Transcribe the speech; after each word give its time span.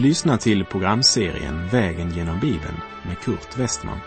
Du 0.00 0.06
lyssnar 0.06 0.36
till 0.36 0.64
programserien 0.64 1.68
Vägen 1.68 2.10
genom 2.10 2.40
Bibeln 2.40 2.76
med 3.06 3.18
Kurt 3.18 3.58
Westman. 3.58 3.98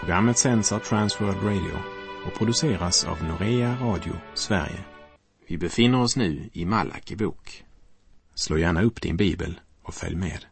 Programmet 0.00 0.38
sänds 0.38 0.72
av 0.72 0.78
Transworld 0.78 1.42
Radio 1.42 1.78
och 2.26 2.38
produceras 2.38 3.04
av 3.04 3.24
Norea 3.24 3.76
Radio 3.80 4.12
Sverige. 4.34 4.84
Vi 5.46 5.58
befinner 5.58 6.00
oss 6.00 6.16
nu 6.16 6.50
i 6.52 6.64
Malaki 6.64 7.16
bok. 7.16 7.64
Slå 8.34 8.58
gärna 8.58 8.82
upp 8.82 9.02
din 9.02 9.16
bibel 9.16 9.60
och 9.82 9.94
följ 9.94 10.16
med. 10.16 10.44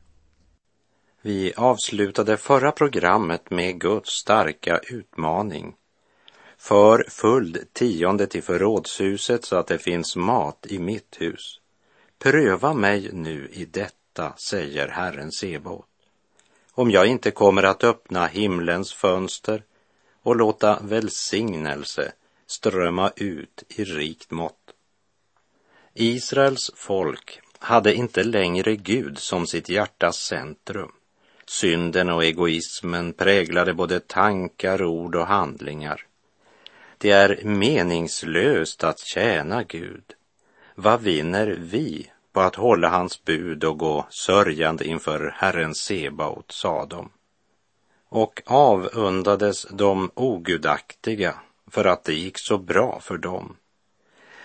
Vi 1.23 1.53
avslutade 1.57 2.37
förra 2.37 2.73
programmet 2.73 3.51
med 3.51 3.81
Guds 3.81 4.11
starka 4.11 4.81
utmaning. 4.91 5.75
För 6.59 7.05
full 7.09 7.59
tionde 7.73 8.27
till 8.27 8.43
förrådshuset 8.43 9.45
så 9.45 9.57
att 9.57 9.67
det 9.67 9.79
finns 9.79 10.17
mat 10.17 10.67
i 10.69 10.79
mitt 10.79 11.17
hus. 11.21 11.61
Pröva 12.19 12.75
mig 12.75 13.11
nu 13.13 13.49
i 13.53 13.65
detta, 13.65 14.06
säger 14.37 14.89
Herren 14.89 15.33
Sebaot. 15.33 15.87
Om 16.73 16.91
jag 16.91 17.07
inte 17.07 17.31
kommer 17.31 17.63
att 17.63 17.85
öppna 17.85 18.27
himlens 18.27 18.93
fönster 18.93 19.63
och 20.23 20.37
låta 20.37 20.79
välsignelse 20.83 22.13
strömma 22.47 23.13
ut 23.17 23.63
i 23.69 23.85
rikt 23.85 24.31
mått. 24.31 24.73
Israels 25.95 26.71
folk 26.75 27.41
hade 27.59 27.95
inte 27.95 28.25
längre 28.25 28.77
Gud 28.77 29.19
som 29.19 29.47
sitt 29.47 29.69
hjärtas 29.69 30.17
centrum. 30.17 30.93
Synden 31.47 32.11
och 32.11 32.25
egoismen 32.25 33.13
präglade 33.13 33.75
både 33.75 34.01
tankar, 34.01 34.85
ord 34.85 35.15
och 35.15 35.27
handlingar. 35.27 36.07
Det 36.99 37.11
är 37.11 37.41
meningslöst 37.45 38.85
att 38.85 38.99
tjäna 38.99 39.63
Gud. 39.63 40.15
Vad 40.75 41.01
vinner 41.01 41.47
vi 41.61 42.11
på 42.37 42.43
att 42.43 42.55
hålla 42.55 42.89
hans 42.89 43.25
bud 43.25 43.65
och 43.65 43.79
gå 43.79 44.07
sörjande 44.11 44.85
inför 44.85 45.35
Herren 45.37 45.75
Sebaot, 45.75 46.53
sa 46.53 46.87
de. 46.87 47.11
Och 48.09 48.43
avundades 48.47 49.67
de 49.71 50.11
ogudaktiga 50.15 51.35
för 51.71 51.85
att 51.85 52.05
det 52.05 52.15
gick 52.15 52.39
så 52.39 52.59
bra 52.59 53.01
för 53.01 53.19
dem. 53.19 53.57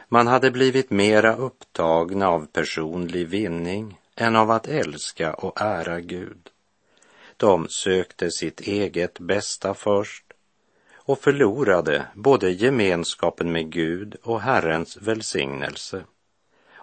Man 0.07 0.27
hade 0.27 0.51
blivit 0.51 0.89
mera 0.89 1.35
upptagna 1.35 2.29
av 2.29 2.45
personlig 2.45 3.27
vinning 3.27 3.99
än 4.15 4.35
av 4.35 4.51
att 4.51 4.67
älska 4.67 5.33
och 5.33 5.61
ära 5.61 5.99
Gud. 5.99 6.49
De 7.37 7.67
sökte 7.69 8.31
sitt 8.31 8.61
eget 8.61 9.19
bästa 9.19 9.73
först 9.73 10.25
och 10.95 11.19
förlorade 11.19 12.05
både 12.13 12.51
gemenskapen 12.51 13.51
med 13.51 13.71
Gud 13.71 14.15
och 14.23 14.41
Herrens 14.41 14.97
välsignelse. 14.97 16.03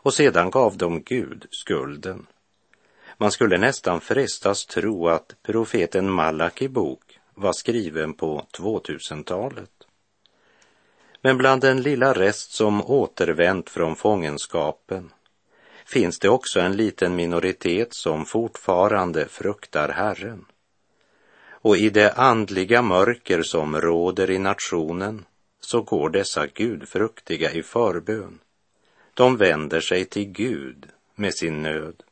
Och 0.09 0.15
sedan 0.15 0.51
gav 0.51 0.77
de 0.77 1.03
Gud 1.03 1.47
skulden. 1.51 2.27
Man 3.17 3.31
skulle 3.31 3.59
nästan 3.59 4.01
frestas 4.01 4.67
tro 4.67 5.09
att 5.09 5.35
profeten 5.43 6.11
Malaki 6.11 6.69
bok 6.69 7.19
var 7.35 7.53
skriven 7.53 8.15
på 8.15 8.47
2000-talet. 8.53 9.71
Men 11.23 11.39
bland 11.39 11.61
den 11.61 11.83
lilla 11.83 12.13
rest 12.13 12.53
som 12.53 12.83
återvänt 12.91 13.71
från 13.71 13.97
fångenskapen 13.97 15.13
finns 15.87 16.19
det 16.19 16.29
också 16.29 16.61
en 16.61 16.77
liten 16.77 17.17
minoritet 17.17 17.95
som 17.95 18.25
fortfarande 18.25 19.29
fruktar 19.29 19.89
Herren. 19.89 20.45
Och 21.51 21.77
i 21.77 21.91
det 21.91 22.13
andliga 22.13 22.83
mörker 22.83 23.43
som 23.43 23.81
råder 23.81 24.31
i 24.31 24.39
nationen 24.39 25.25
så 25.61 25.83
går 25.83 26.11
dessa 26.11 26.47
gudfruktiga 26.47 27.53
i 27.53 27.63
förbön. 27.63 28.39
De 29.19 29.37
vänder 29.37 29.81
sig 29.81 30.05
till 30.05 30.25
Gud 30.25 30.87
med 31.15 31.35
sin 31.35 31.63
nöd. 31.63 32.03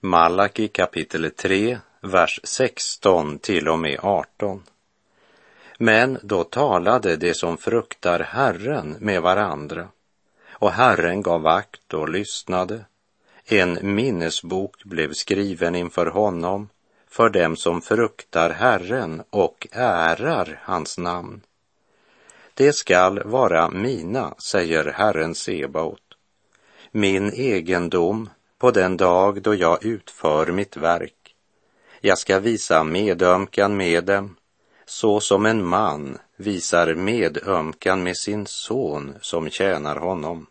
Malaki 0.00 0.68
kapitel 0.68 1.30
3, 1.30 1.78
vers 2.00 2.40
16 2.44 3.38
till 3.38 3.68
och 3.68 3.78
med 3.78 3.98
18. 4.02 4.62
Men 5.78 6.18
då 6.22 6.44
talade 6.44 7.16
de 7.16 7.34
som 7.34 7.58
fruktar 7.58 8.20
Herren 8.20 8.96
med 9.00 9.22
varandra 9.22 9.88
och 10.48 10.70
Herren 10.70 11.22
gav 11.22 11.46
akt 11.46 11.94
och 11.94 12.08
lyssnade. 12.08 12.84
En 13.44 13.78
minnesbok 13.94 14.84
blev 14.84 15.12
skriven 15.12 15.74
inför 15.74 16.06
honom 16.06 16.68
för 17.08 17.28
dem 17.28 17.56
som 17.56 17.82
fruktar 17.82 18.50
Herren 18.50 19.22
och 19.30 19.66
ärar 19.72 20.60
hans 20.62 20.98
namn. 20.98 21.40
Det 22.56 22.72
skall 22.72 23.22
vara 23.24 23.70
mina, 23.70 24.34
säger 24.38 24.84
Herren 24.84 25.34
Sebaot, 25.34 26.00
min 26.90 27.32
egendom 27.32 28.30
på 28.58 28.70
den 28.70 28.96
dag 28.96 29.42
då 29.42 29.54
jag 29.54 29.84
utför 29.84 30.46
mitt 30.46 30.76
verk. 30.76 31.34
Jag 32.00 32.18
ska 32.18 32.38
visa 32.38 32.84
medömkan 32.84 33.76
med 33.76 34.04
dem, 34.04 34.36
så 34.86 35.20
som 35.20 35.46
en 35.46 35.66
man 35.66 36.18
visar 36.36 36.94
medömkan 36.94 38.02
med 38.02 38.16
sin 38.16 38.46
son 38.46 39.14
som 39.20 39.50
tjänar 39.50 39.96
honom. 39.96 40.46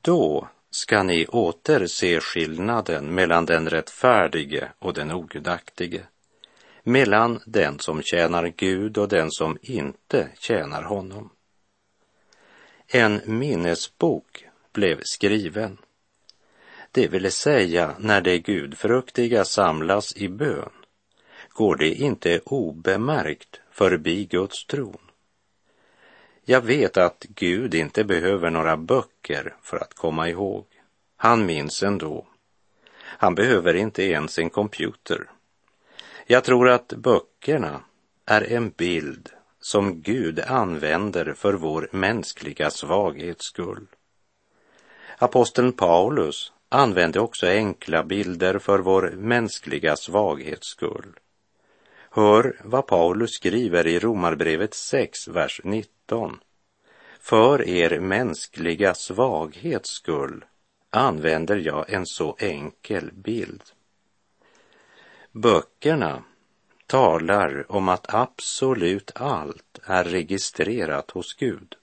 Då 0.00 0.48
ska 0.70 1.02
ni 1.02 1.26
åter 1.26 1.86
se 1.86 2.20
skillnaden 2.20 3.14
mellan 3.14 3.46
den 3.46 3.68
rättfärdige 3.68 4.68
och 4.78 4.94
den 4.94 5.12
ogudaktige, 5.12 6.02
mellan 6.86 7.40
den 7.46 7.78
som 7.78 8.02
tjänar 8.02 8.52
Gud 8.56 8.98
och 8.98 9.08
den 9.08 9.30
som 9.30 9.58
inte 9.62 10.28
tjänar 10.38 10.82
honom. 10.82 11.30
En 12.86 13.20
minnesbok 13.26 14.44
blev 14.72 15.00
skriven, 15.02 15.78
det 16.92 17.08
vill 17.08 17.32
säga 17.32 17.94
när 17.98 18.20
de 18.20 18.38
gudfruktiga 18.38 19.44
samlas 19.44 20.16
i 20.16 20.28
bön 20.28 20.70
går 21.48 21.76
det 21.76 21.94
inte 21.94 22.40
obemärkt 22.44 23.60
förbi 23.70 24.24
Guds 24.24 24.66
tron. 24.66 25.10
Jag 26.44 26.60
vet 26.60 26.96
att 26.96 27.26
Gud 27.28 27.74
inte 27.74 28.04
behöver 28.04 28.50
några 28.50 28.76
böcker 28.76 29.56
för 29.62 29.76
att 29.76 29.94
komma 29.94 30.28
ihåg. 30.28 30.66
Han 31.16 31.46
minns 31.46 31.82
ändå. 31.82 32.26
Han 32.96 33.34
behöver 33.34 33.74
inte 33.74 34.02
ens 34.02 34.38
en 34.38 34.50
computer. 34.50 35.30
Jag 36.28 36.44
tror 36.44 36.68
att 36.68 36.88
böckerna 36.88 37.80
är 38.26 38.52
en 38.52 38.70
bild 38.70 39.28
som 39.60 40.02
Gud 40.02 40.40
använder 40.40 41.32
för 41.32 41.54
vår 41.54 41.88
mänskliga 41.92 42.70
svaghets 42.70 43.44
skull. 43.44 43.86
Aposteln 45.18 45.72
Paulus 45.72 46.52
använde 46.68 47.20
också 47.20 47.46
enkla 47.46 48.04
bilder 48.04 48.58
för 48.58 48.78
vår 48.78 49.10
mänskliga 49.16 49.96
svaghets 49.96 50.68
skull. 50.68 51.18
Hör 52.10 52.60
vad 52.64 52.86
Paulus 52.86 53.30
skriver 53.30 53.86
i 53.86 53.98
Romarbrevet 53.98 54.74
6, 54.74 55.28
vers 55.28 55.60
19. 55.64 56.40
För 57.20 57.68
er 57.68 58.00
mänskliga 58.00 58.94
svaghets 58.94 59.90
skull 59.90 60.44
använder 60.90 61.56
jag 61.56 61.90
en 61.92 62.06
så 62.06 62.36
enkel 62.38 63.10
bild. 63.12 63.62
Böckerna 65.36 66.22
talar 66.86 67.72
om 67.72 67.88
att 67.88 68.14
absolut 68.14 69.10
allt 69.14 69.78
är 69.84 70.04
registrerat 70.04 71.10
hos 71.10 71.34
Gud. 71.34 71.74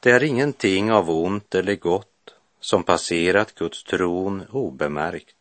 Det 0.00 0.10
är 0.10 0.22
ingenting 0.22 0.92
av 0.92 1.10
ont 1.10 1.54
eller 1.54 1.74
gott 1.76 2.34
som 2.60 2.82
passerat 2.82 3.54
Guds 3.54 3.84
tron 3.84 4.42
obemärkt. 4.50 5.36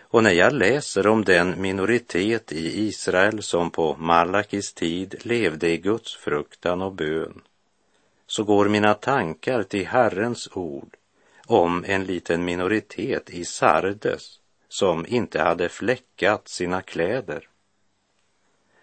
Och 0.00 0.22
när 0.22 0.30
jag 0.30 0.52
läser 0.52 1.06
om 1.06 1.24
den 1.24 1.60
minoritet 1.60 2.52
i 2.52 2.86
Israel 2.86 3.42
som 3.42 3.70
på 3.70 3.96
Malakis 3.98 4.74
tid 4.74 5.14
levde 5.22 5.70
i 5.70 5.78
Guds 5.78 6.16
fruktan 6.16 6.82
och 6.82 6.92
bön, 6.92 7.42
så 8.26 8.44
går 8.44 8.68
mina 8.68 8.94
tankar 8.94 9.62
till 9.62 9.86
Herrens 9.86 10.48
ord 10.52 10.96
om 11.46 11.84
en 11.86 12.04
liten 12.04 12.44
minoritet 12.44 13.30
i 13.30 13.44
Sardes 13.44 14.41
som 14.72 15.06
inte 15.06 15.42
hade 15.42 15.68
fläckat 15.68 16.48
sina 16.48 16.82
kläder. 16.82 17.48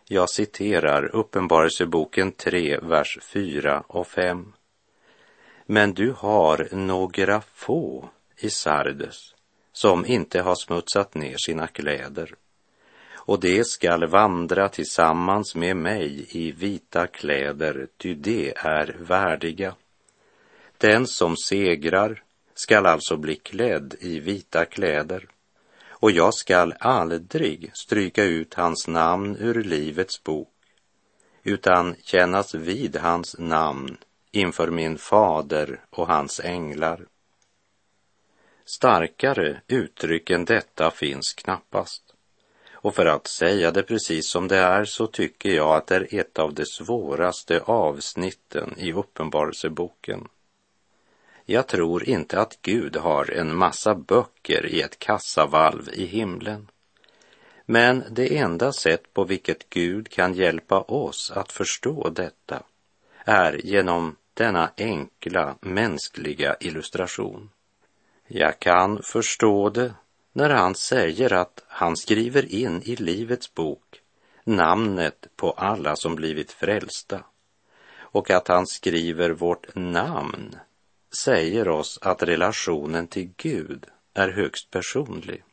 Jag 0.08 0.30
citerar 0.30 1.16
Uppenbarelseboken 1.16 2.32
3, 2.32 2.80
vers 2.80 3.20
4 3.22 3.84
och 3.88 4.08
5. 4.08 4.54
Men 5.66 5.94
du 5.94 6.12
har 6.18 6.68
några 6.72 7.42
få 7.42 8.10
i 8.38 8.50
Sardes 8.50 9.36
som 9.72 10.06
inte 10.06 10.42
har 10.42 10.56
smutsat 10.56 11.16
ner 11.16 11.36
sina 11.38 11.68
kläder 11.68 12.36
och 13.16 13.40
det 13.40 13.68
skall 13.68 14.08
vandra 14.08 14.70
tillsammans 14.70 15.56
med 15.56 15.78
mig 15.78 16.28
i 16.30 16.52
vita 16.52 17.08
kläder, 17.08 17.88
ty 17.98 18.14
de 18.14 18.54
är 18.56 18.96
värdiga. 19.00 19.76
Den 20.78 21.08
som 21.08 21.38
segrar 21.38 22.24
skall 22.54 22.86
alltså 22.86 23.18
bli 23.18 23.36
klädd 23.36 23.96
i 24.00 24.20
vita 24.20 24.66
kläder 24.66 25.28
och 26.00 26.12
jag 26.12 26.34
skall 26.34 26.74
aldrig 26.80 27.72
stryka 27.74 28.24
ut 28.24 28.54
hans 28.54 28.88
namn 28.88 29.38
ur 29.40 29.64
livets 29.64 30.24
bok 30.24 30.54
utan 31.44 31.96
kännas 32.04 32.56
vid 32.56 32.96
hans 32.96 33.36
namn 33.40 33.98
inför 34.32 34.72
min 34.72 34.98
fader 34.98 35.80
och 35.90 36.08
hans 36.08 36.40
änglar. 36.40 37.06
Starkare 38.66 39.62
uttryck 39.68 40.30
än 40.30 40.46
detta 40.46 40.92
finns 40.92 41.34
knappast. 41.34 42.04
Och 42.82 42.96
för 42.96 43.06
att 43.06 43.28
säga 43.28 43.72
det 43.72 43.84
precis 43.84 44.30
som 44.30 44.48
det 44.48 44.58
är 44.58 44.86
så 44.86 45.08
tycker 45.08 45.50
jag 45.50 45.76
att 45.76 45.88
det 45.88 45.96
är 45.96 46.20
ett 46.20 46.40
av 46.40 46.54
de 46.54 46.66
svåraste 46.66 47.60
avsnitten 47.60 48.74
i 48.78 48.94
Uppenbarelseboken. 48.94 50.28
Jag 51.52 51.68
tror 51.68 52.10
inte 52.10 52.40
att 52.40 52.62
Gud 52.62 52.96
har 52.96 53.32
en 53.32 53.56
massa 53.56 53.96
böcker 53.96 54.66
i 54.66 54.82
ett 54.82 55.00
kassavalv 55.00 55.90
i 55.94 56.06
himlen. 56.06 56.68
Men 57.66 58.04
det 58.10 58.38
enda 58.38 58.72
sätt 58.72 59.14
på 59.14 59.24
vilket 59.24 59.70
Gud 59.70 60.10
kan 60.10 60.34
hjälpa 60.34 60.82
oss 60.82 61.32
att 61.32 61.52
förstå 61.52 62.10
detta 62.10 62.64
är 63.26 63.66
genom 63.66 64.16
denna 64.34 64.72
enkla 64.78 65.56
mänskliga 65.62 66.56
illustration. 66.60 67.50
Jag 68.28 68.60
kan 68.60 69.02
förstå 69.04 69.70
det 69.70 69.94
när 70.34 70.50
han 70.50 70.76
säger 70.76 71.34
att 71.34 71.64
han 71.68 71.98
skriver 71.98 72.54
in 72.56 72.82
i 72.82 72.96
Livets 72.96 73.54
bok 73.54 74.02
namnet 74.44 75.28
på 75.36 75.52
alla 75.52 75.96
som 75.96 76.16
blivit 76.16 76.52
frälsta 76.52 77.24
och 78.00 78.32
att 78.32 78.48
han 78.48 78.68
skriver 78.68 79.30
vårt 79.30 79.76
namn 79.76 80.56
säger 81.12 81.68
oss 81.68 82.00
att 82.02 82.24
relationen 82.24 83.08
till 83.08 83.30
Gud 83.38 83.86
är 84.14 84.30
högst 84.30 84.72
personlig. 84.72 85.44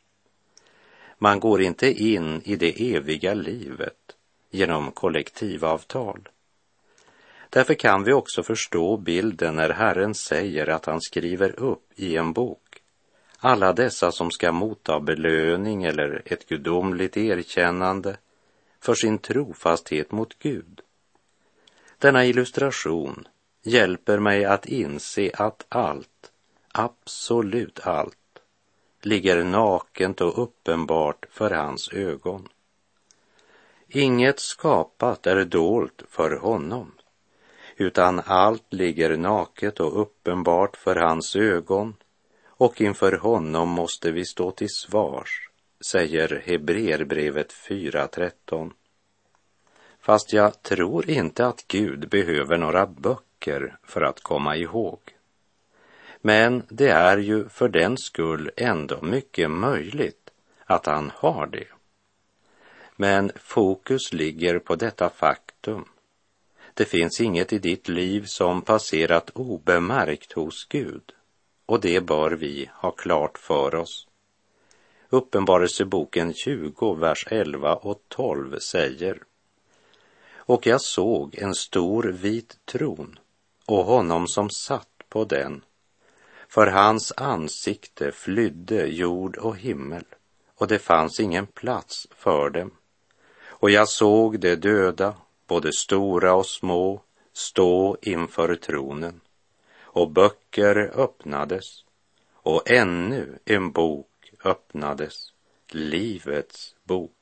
Man 1.19 1.41
går 1.41 1.63
inte 1.63 1.93
in 1.93 2.43
i 2.45 2.57
det 2.57 2.95
eviga 2.95 3.35
livet 3.35 4.17
genom 4.51 4.93
kollektivavtal. 4.93 6.29
Därför 7.51 7.75
kan 7.75 8.05
vi 8.05 8.13
också 8.13 8.43
förstå 8.43 8.97
bilden 8.97 9.57
när 9.57 9.71
Herren 9.71 10.15
säger 10.15 10.69
att 10.69 10.87
han 10.87 11.01
skriver 11.01 11.61
upp 11.61 11.93
i 11.97 12.17
en 12.17 12.33
bok 12.33 12.67
alla 13.39 13.73
dessa 13.73 14.13
som 14.13 14.31
ska 14.31 14.53
motta 14.53 15.01
belöning 15.01 15.85
eller 15.85 16.23
ett 16.25 16.49
gudomligt 16.49 17.17
erkännande 17.17 18.17
för 18.81 18.95
sin 18.95 19.19
trofasthet 19.19 20.13
mot 20.13 20.39
Gud. 20.39 20.81
Denna 21.99 22.25
illustration 22.25 23.29
hjälper 23.67 24.19
mig 24.19 24.45
att 24.45 24.67
inse 24.67 25.31
att 25.35 25.67
allt, 25.69 26.33
absolut 26.73 27.81
allt, 27.87 28.39
ligger 29.03 29.45
nakent 29.45 30.21
och 30.21 30.43
uppenbart 30.43 31.27
för 31.31 31.51
hans 31.51 31.93
ögon. 31.93 32.49
Inget 33.89 34.41
skapat 34.41 35.27
är 35.27 35.45
dolt 35.45 36.03
för 36.09 36.37
honom, 36.37 36.93
utan 37.77 38.21
allt 38.25 38.73
ligger 38.73 39.17
naket 39.17 39.81
och 39.81 40.01
uppenbart 40.01 40.77
för 40.77 40.97
hans 40.97 41.37
ögon 41.37 41.95
och 42.47 42.81
inför 42.81 43.13
honom 43.13 43.69
måste 43.69 44.11
vi 44.11 44.25
stå 44.25 44.51
till 44.51 44.71
svars, 44.71 45.51
säger 45.87 46.43
Hebreerbrevet 46.47 47.53
4.13. 47.53 48.71
Fast 50.01 50.33
jag 50.33 50.63
tror 50.63 51.11
inte 51.11 51.47
att 51.47 51.65
Gud 51.69 52.09
behöver 52.09 52.59
några 52.59 52.87
böcker 52.87 53.26
för 53.83 54.01
att 54.01 54.23
komma 54.23 54.57
ihåg. 54.57 54.99
Men 56.21 56.63
det 56.69 56.89
är 56.89 57.19
ju 57.19 57.49
för 57.49 57.69
den 57.69 57.99
skull 57.99 58.51
ändå 58.57 59.03
mycket 59.03 59.51
möjligt 59.51 60.31
att 60.65 60.87
han 60.87 61.13
har 61.15 61.47
det. 61.47 61.69
Men 62.97 63.33
fokus 63.37 64.13
ligger 64.13 64.59
på 64.59 64.77
detta 64.77 65.11
faktum. 65.11 65.85
Det 66.75 66.85
finns 66.85 67.21
inget 67.21 67.53
i 67.53 67.59
ditt 67.59 67.89
liv 67.89 68.25
som 68.27 68.63
passerat 68.63 69.31
obemärkt 69.35 70.33
hos 70.33 70.65
Gud 70.69 71.13
och 71.67 71.81
det 71.81 72.01
bör 72.01 72.31
vi 72.31 72.71
ha 72.75 72.91
klart 72.91 73.39
för 73.39 73.75
oss. 73.75 74.09
Uppenbarelseboken 75.09 76.35
20, 76.35 76.95
vers 76.95 77.27
11 77.31 77.75
och 77.75 78.03
12 78.09 78.59
säger 78.59 79.23
Och 80.37 80.67
jag 80.67 80.81
såg 80.81 81.35
en 81.39 81.55
stor 81.55 82.03
vit 82.03 82.59
tron 82.65 83.19
och 83.67 83.85
honom 83.85 84.29
som 84.29 84.51
satt 84.51 84.89
på 85.09 85.25
den. 85.25 85.63
För 86.49 86.67
hans 86.67 87.13
ansikte 87.17 88.13
flydde 88.13 88.87
jord 88.87 89.37
och 89.37 89.57
himmel 89.57 90.05
och 90.55 90.69
det 90.69 90.79
fanns 90.79 91.21
ingen 91.21 91.47
plats 91.47 92.09
för 92.11 92.51
dem. 92.51 92.71
Och 93.45 93.71
jag 93.71 93.89
såg 93.89 94.41
de 94.41 94.57
döda, 94.57 95.15
både 95.47 95.73
stora 95.73 96.35
och 96.35 96.47
små, 96.47 97.03
stå 97.33 97.97
inför 98.03 98.55
tronen 98.55 99.21
och 99.81 100.11
böcker 100.11 100.77
öppnades 100.95 101.85
och 102.33 102.71
ännu 102.71 103.39
en 103.45 103.73
bok 103.73 104.33
öppnades, 104.45 105.33
Livets 105.69 106.75
bok. 106.85 107.13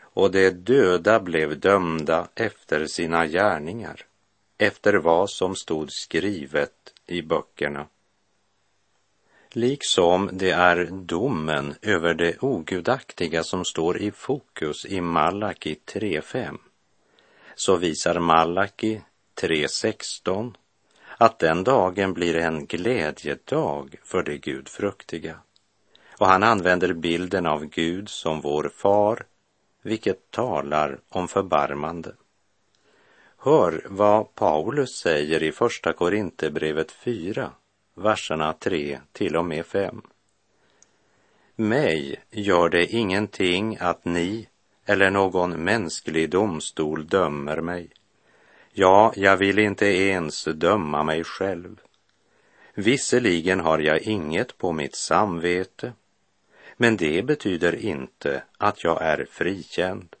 Och 0.00 0.30
de 0.30 0.50
döda 0.50 1.20
blev 1.20 1.60
dömda 1.60 2.28
efter 2.34 2.86
sina 2.86 3.26
gärningar, 3.26 4.06
efter 4.58 4.94
vad 4.94 5.30
som 5.30 5.56
stod 5.56 5.92
skrivet 5.92 6.92
i 7.06 7.22
böckerna. 7.22 7.86
Liksom 9.50 10.30
det 10.32 10.50
är 10.50 10.88
domen 10.90 11.74
över 11.82 12.14
det 12.14 12.42
ogudaktiga 12.42 13.44
som 13.44 13.64
står 13.64 13.98
i 13.98 14.10
fokus 14.10 14.86
i 14.86 15.00
Malaki 15.00 15.76
3.5, 15.86 16.58
så 17.54 17.76
visar 17.76 18.18
Malaki 18.18 19.00
3.16 19.40 20.54
att 21.16 21.38
den 21.38 21.64
dagen 21.64 22.12
blir 22.12 22.36
en 22.36 22.66
glädjedag 22.66 23.96
för 24.04 24.22
de 24.22 24.38
gudfruktiga. 24.38 25.38
Och 26.18 26.26
han 26.26 26.42
använder 26.42 26.92
bilden 26.92 27.46
av 27.46 27.64
Gud 27.64 28.08
som 28.08 28.40
vår 28.40 28.70
far, 28.76 29.26
vilket 29.82 30.30
talar 30.30 30.98
om 31.08 31.28
förbarmande. 31.28 32.14
Hör 33.44 33.82
vad 33.88 34.34
Paulus 34.34 34.96
säger 34.96 35.42
i 35.42 35.52
Första 35.52 35.92
Korinthierbrevet 35.92 36.92
4, 36.92 37.50
verserna 37.94 38.52
3 38.52 38.98
till 39.12 39.36
och 39.36 39.44
med 39.44 39.66
5. 39.66 40.02
Mig 41.56 42.20
gör 42.30 42.68
det 42.68 42.86
ingenting 42.86 43.76
att 43.80 44.04
ni 44.04 44.48
eller 44.86 45.10
någon 45.10 45.64
mänsklig 45.64 46.30
domstol 46.30 47.06
dömer 47.06 47.60
mig 47.60 47.90
Ja, 48.72 49.12
jag 49.16 49.36
vill 49.36 49.58
inte 49.58 49.86
ens 49.86 50.44
döma 50.44 51.02
mig 51.02 51.24
själv. 51.24 51.80
Visserligen 52.74 53.60
har 53.60 53.78
jag 53.78 54.02
inget 54.02 54.58
på 54.58 54.72
mitt 54.72 54.94
samvete, 54.94 55.92
men 56.76 56.96
det 56.96 57.22
betyder 57.22 57.74
inte 57.74 58.42
att 58.58 58.84
jag 58.84 59.02
är 59.02 59.26
frikänd. 59.30 60.16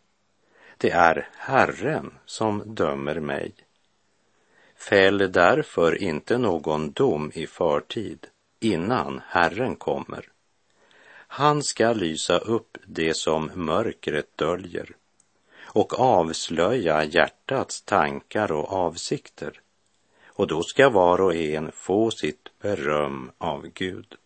Det 0.84 0.90
är 0.90 1.28
Herren 1.36 2.14
som 2.26 2.74
dömer 2.74 3.20
mig. 3.20 3.52
Fäll 4.76 5.32
därför 5.32 6.02
inte 6.02 6.38
någon 6.38 6.92
dom 6.92 7.30
i 7.34 7.46
förtid 7.46 8.26
innan 8.60 9.20
Herren 9.28 9.76
kommer. 9.76 10.28
Han 11.14 11.62
ska 11.62 11.92
lysa 11.92 12.38
upp 12.38 12.78
det 12.86 13.16
som 13.16 13.50
mörkret 13.54 14.36
döljer 14.36 14.90
och 15.62 16.00
avslöja 16.00 17.04
hjärtats 17.04 17.82
tankar 17.82 18.52
och 18.52 18.72
avsikter. 18.72 19.60
Och 20.26 20.46
då 20.46 20.62
ska 20.62 20.90
var 20.90 21.20
och 21.20 21.34
en 21.34 21.72
få 21.72 22.10
sitt 22.10 22.48
beröm 22.60 23.30
av 23.38 23.66
Gud. 23.74 24.16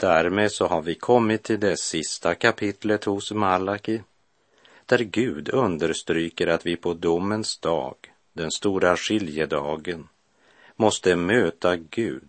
Därmed 0.00 0.52
så 0.52 0.66
har 0.66 0.82
vi 0.82 0.94
kommit 0.94 1.42
till 1.42 1.60
det 1.60 1.76
sista 1.76 2.34
kapitlet 2.34 3.04
hos 3.04 3.32
Malaki 3.32 4.02
där 4.86 4.98
Gud 4.98 5.48
understryker 5.48 6.46
att 6.46 6.66
vi 6.66 6.76
på 6.76 6.94
domens 6.94 7.58
dag, 7.58 7.94
den 8.32 8.50
stora 8.50 8.96
skiljedagen, 8.96 10.08
måste 10.76 11.16
möta 11.16 11.76
Gud 11.76 12.28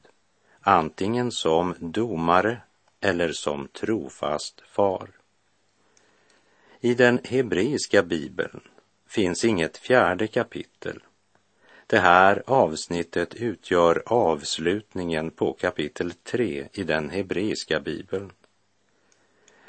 antingen 0.61 1.31
som 1.31 1.75
domare 1.79 2.61
eller 3.01 3.31
som 3.31 3.67
trofast 3.67 4.61
far. 4.61 5.09
I 6.79 6.93
den 6.93 7.19
hebreiska 7.23 8.03
bibeln 8.03 8.61
finns 9.07 9.45
inget 9.45 9.77
fjärde 9.77 10.27
kapitel. 10.27 11.03
Det 11.89 11.99
här 11.99 12.43
avsnittet 12.45 13.35
utgör 13.35 14.03
avslutningen 14.05 15.31
på 15.31 15.53
kapitel 15.53 16.13
3 16.13 16.67
i 16.73 16.83
den 16.83 17.09
hebreiska 17.09 17.79
bibeln. 17.79 18.31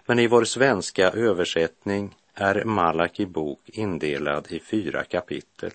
Men 0.07 0.19
i 0.19 0.27
vår 0.27 0.45
svenska 0.45 1.11
översättning 1.11 2.17
är 2.35 2.65
Malaki 2.65 3.27
bok 3.27 3.61
indelad 3.67 4.47
i 4.51 4.61
fyra 4.61 5.05
kapitel. 5.05 5.71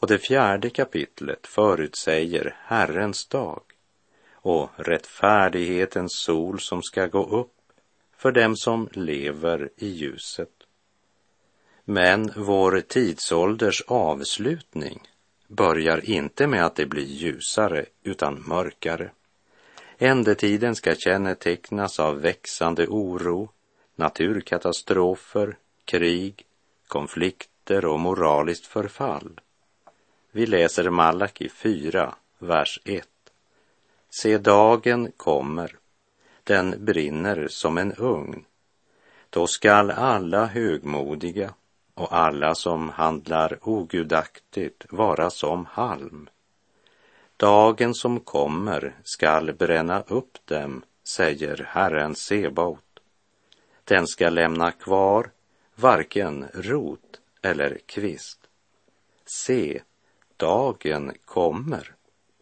Och 0.00 0.06
det 0.06 0.18
fjärde 0.18 0.70
kapitlet 0.70 1.46
förutsäger 1.46 2.56
Herrens 2.58 3.26
dag 3.26 3.62
och 4.32 4.70
rättfärdighetens 4.76 6.12
sol 6.12 6.60
som 6.60 6.82
ska 6.82 7.06
gå 7.06 7.26
upp 7.26 7.56
för 8.16 8.32
dem 8.32 8.56
som 8.56 8.88
lever 8.92 9.70
i 9.76 9.88
ljuset. 9.88 10.52
Men 11.84 12.32
vår 12.36 12.80
tidsålders 12.80 13.82
avslutning 13.86 15.09
börjar 15.50 16.10
inte 16.10 16.46
med 16.46 16.64
att 16.64 16.76
det 16.76 16.86
blir 16.86 17.04
ljusare 17.04 17.86
utan 18.02 18.44
mörkare. 18.46 19.10
Ändetiden 19.98 20.74
ska 20.74 20.94
kännetecknas 20.94 22.00
av 22.00 22.20
växande 22.20 22.86
oro, 22.86 23.50
naturkatastrofer, 23.96 25.56
krig, 25.84 26.46
konflikter 26.86 27.84
och 27.84 28.00
moraliskt 28.00 28.66
förfall. 28.66 29.40
Vi 30.32 30.46
läser 30.46 30.90
Malaki 30.90 31.48
4, 31.48 32.14
vers 32.38 32.80
1. 32.84 33.08
Se, 34.10 34.38
dagen 34.38 35.12
kommer, 35.16 35.76
den 36.44 36.84
brinner 36.84 37.48
som 37.48 37.78
en 37.78 37.92
ugn. 37.92 38.44
Då 39.30 39.46
skall 39.46 39.90
alla 39.90 40.46
högmodiga 40.46 41.54
och 42.00 42.12
alla 42.16 42.54
som 42.54 42.88
handlar 42.88 43.58
ogudaktigt 43.62 44.86
vara 44.90 45.30
som 45.30 45.66
halm. 45.66 46.28
Dagen 47.36 47.94
som 47.94 48.20
kommer 48.20 48.94
skall 49.04 49.52
bränna 49.52 50.00
upp 50.00 50.38
dem, 50.44 50.82
säger 51.04 51.66
Herren 51.68 52.14
Sebaot. 52.14 53.00
Den 53.84 54.06
ska 54.06 54.30
lämna 54.30 54.72
kvar 54.72 55.30
varken 55.74 56.46
rot 56.54 57.20
eller 57.42 57.78
kvist. 57.86 58.40
Se, 59.24 59.82
dagen 60.36 61.12
kommer, 61.24 61.94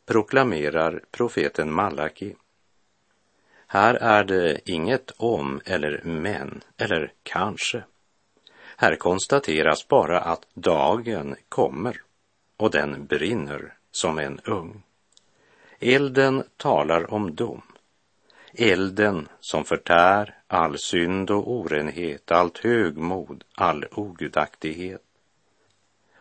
proklamerar 0.07 1.05
profeten 1.11 1.73
Malaki. 1.73 2.35
Här 3.67 3.95
är 3.95 4.25
det 4.25 4.71
inget 4.71 5.11
om 5.17 5.61
eller 5.65 6.03
men 6.05 6.61
eller 6.77 7.13
kanske. 7.23 7.83
Här 8.81 8.97
konstateras 8.97 9.89
bara 9.89 10.21
att 10.21 10.47
dagen 10.55 11.37
kommer 11.49 12.03
och 12.57 12.71
den 12.71 13.07
brinner 13.07 13.75
som 13.91 14.19
en 14.19 14.41
ugn. 14.45 14.83
Elden 15.79 16.45
talar 16.57 17.15
om 17.15 17.35
dom. 17.35 17.63
Elden 18.53 19.29
som 19.41 19.65
förtär 19.65 20.39
all 20.47 20.79
synd 20.79 21.31
och 21.31 21.53
orenhet, 21.53 22.31
allt 22.33 22.59
högmod, 22.59 23.45
all 23.55 23.85
ogudaktighet. 23.91 25.03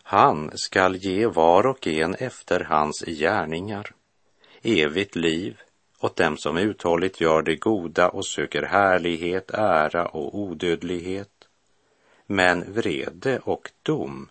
Han 0.03 0.51
skall 0.53 0.95
ge 0.95 1.27
var 1.27 1.67
och 1.67 1.87
en 1.87 2.15
efter 2.15 2.59
hans 2.59 3.03
gärningar, 3.07 3.91
evigt 4.61 5.15
liv 5.15 5.57
åt 5.99 6.15
dem 6.15 6.37
som 6.37 6.57
uthålligt 6.57 7.21
gör 7.21 7.41
det 7.41 7.55
goda 7.55 8.09
och 8.09 8.25
söker 8.25 8.63
härlighet, 8.63 9.51
ära 9.51 10.05
och 10.05 10.39
odödlighet 10.39 11.36
men 12.27 12.73
vrede 12.73 13.39
och 13.39 13.71
dom 13.83 14.29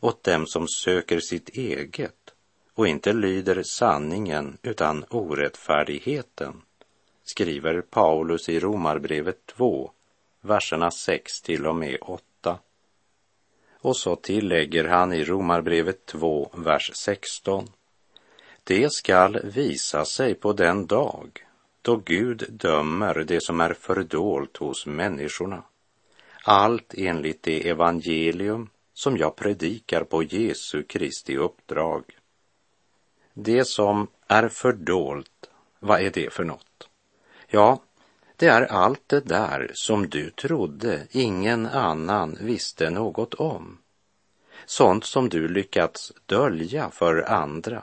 åt 0.00 0.24
dem 0.24 0.46
som 0.46 0.68
söker 0.68 1.20
sitt 1.20 1.48
eget 1.48 2.34
och 2.74 2.88
inte 2.88 3.12
lyder 3.12 3.62
sanningen 3.62 4.58
utan 4.62 5.04
orättfärdigheten, 5.10 6.62
skriver 7.24 7.80
Paulus 7.80 8.48
i 8.48 8.60
Romarbrevet 8.60 9.46
2, 9.46 9.90
verserna 10.40 10.90
6 10.90 11.42
till 11.42 11.66
och 11.66 11.76
med 11.76 11.98
8. 12.00 12.58
Och 13.80 13.96
så 13.96 14.16
tillägger 14.16 14.84
han 14.84 15.12
i 15.12 15.24
Romarbrevet 15.24 16.06
2, 16.06 16.50
vers 16.54 16.90
16. 16.94 17.68
Det 18.64 18.92
skall 18.92 19.40
visa 19.44 20.04
sig 20.04 20.34
på 20.34 20.52
den 20.52 20.86
dag 20.86 21.46
då 21.82 21.96
Gud 21.96 22.44
dömer 22.48 23.14
det 23.14 23.42
som 23.42 23.60
är 23.60 23.74
fördolt 23.74 24.56
hos 24.56 24.86
människorna 24.86 25.62
allt 26.48 26.94
enligt 26.96 27.42
det 27.42 27.68
evangelium 27.68 28.70
som 28.94 29.16
jag 29.16 29.36
predikar 29.36 30.04
på 30.04 30.22
Jesu 30.22 30.82
Kristi 30.82 31.36
uppdrag. 31.36 32.04
Det 33.34 33.64
som 33.64 34.06
är 34.26 34.48
fördolt, 34.48 35.50
vad 35.78 36.00
är 36.00 36.10
det 36.10 36.32
för 36.32 36.44
något? 36.44 36.88
Ja, 37.46 37.80
det 38.36 38.46
är 38.46 38.62
allt 38.62 39.02
det 39.06 39.20
där 39.20 39.70
som 39.74 40.08
du 40.08 40.30
trodde 40.30 41.06
ingen 41.10 41.66
annan 41.66 42.38
visste 42.40 42.90
något 42.90 43.34
om. 43.34 43.78
Sånt 44.66 45.04
som 45.04 45.28
du 45.28 45.48
lyckats 45.48 46.12
dölja 46.26 46.90
för 46.90 47.30
andra. 47.30 47.82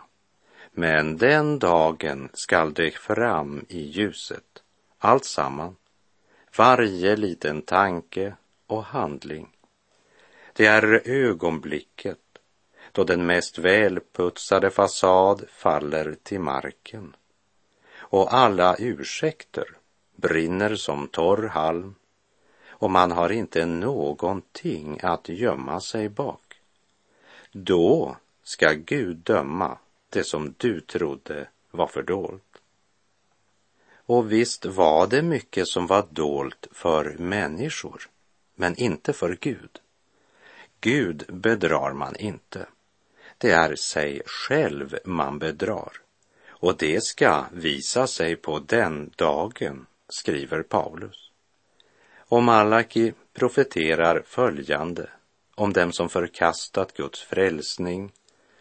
Men 0.72 1.18
den 1.18 1.60
dagen 1.60 2.30
skall 2.34 2.74
det 2.74 2.92
fram 2.92 3.66
i 3.70 3.82
ljuset, 3.82 4.64
allt 4.98 5.26
samman. 5.26 5.76
Varje 6.58 7.16
liten 7.16 7.62
tanke, 7.62 8.36
och 8.68 8.84
handling. 8.84 9.50
Det 10.54 10.66
är 10.66 11.02
ögonblicket 11.06 12.20
då 12.92 13.04
den 13.04 13.26
mest 13.26 13.58
välputsade 13.58 14.70
fasad 14.70 15.44
faller 15.50 16.16
till 16.24 16.40
marken 16.40 17.16
och 17.96 18.34
alla 18.34 18.76
ursäkter 18.80 19.66
brinner 20.16 20.76
som 20.76 21.08
torr 21.08 21.48
halm 21.48 21.96
och 22.68 22.92
man 22.92 23.12
har 23.12 23.30
inte 23.32 23.66
någonting 23.66 25.00
att 25.04 25.30
gömma 25.30 25.80
sig 25.80 26.10
bak. 26.10 26.62
Då 27.52 28.18
ska 28.44 28.74
Gud 28.74 29.18
döma 29.18 29.78
det 30.10 30.24
som 30.24 30.54
du 30.58 30.82
trodde 30.82 31.48
var 31.72 31.88
fördolt. 31.88 32.58
Och 34.06 34.32
visst 34.32 34.66
var 34.66 35.08
det 35.08 35.22
mycket 35.22 35.68
som 35.68 35.88
var 35.88 36.08
dolt 36.10 36.68
för 36.72 37.16
människor 37.20 38.10
men 38.56 38.76
inte 38.76 39.14
för 39.14 39.38
Gud. 39.42 39.80
Gud 40.82 41.26
bedrar 41.28 41.94
man 41.94 42.16
inte. 42.16 42.68
Det 43.38 43.52
är 43.52 43.76
sig 43.76 44.22
själv 44.26 44.98
man 45.06 45.40
bedrar. 45.40 45.92
Och 46.48 46.78
det 46.78 47.04
ska 47.04 47.46
visa 47.52 48.08
sig 48.08 48.36
på 48.36 48.60
den 48.60 49.12
dagen, 49.16 49.86
skriver 50.10 50.64
Paulus. 50.64 51.32
Och 52.18 52.44
Malaki 52.44 53.14
profeterar 53.34 54.24
följande 54.26 55.10
om 55.56 55.74
dem 55.74 55.92
som 55.92 56.10
förkastat 56.10 56.94
Guds 56.94 57.22
frälsning 57.22 58.12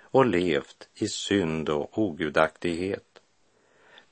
och 0.02 0.26
levt 0.26 0.88
i 0.94 1.08
synd 1.08 1.68
och 1.68 1.99
ogudaktighet. 1.99 3.20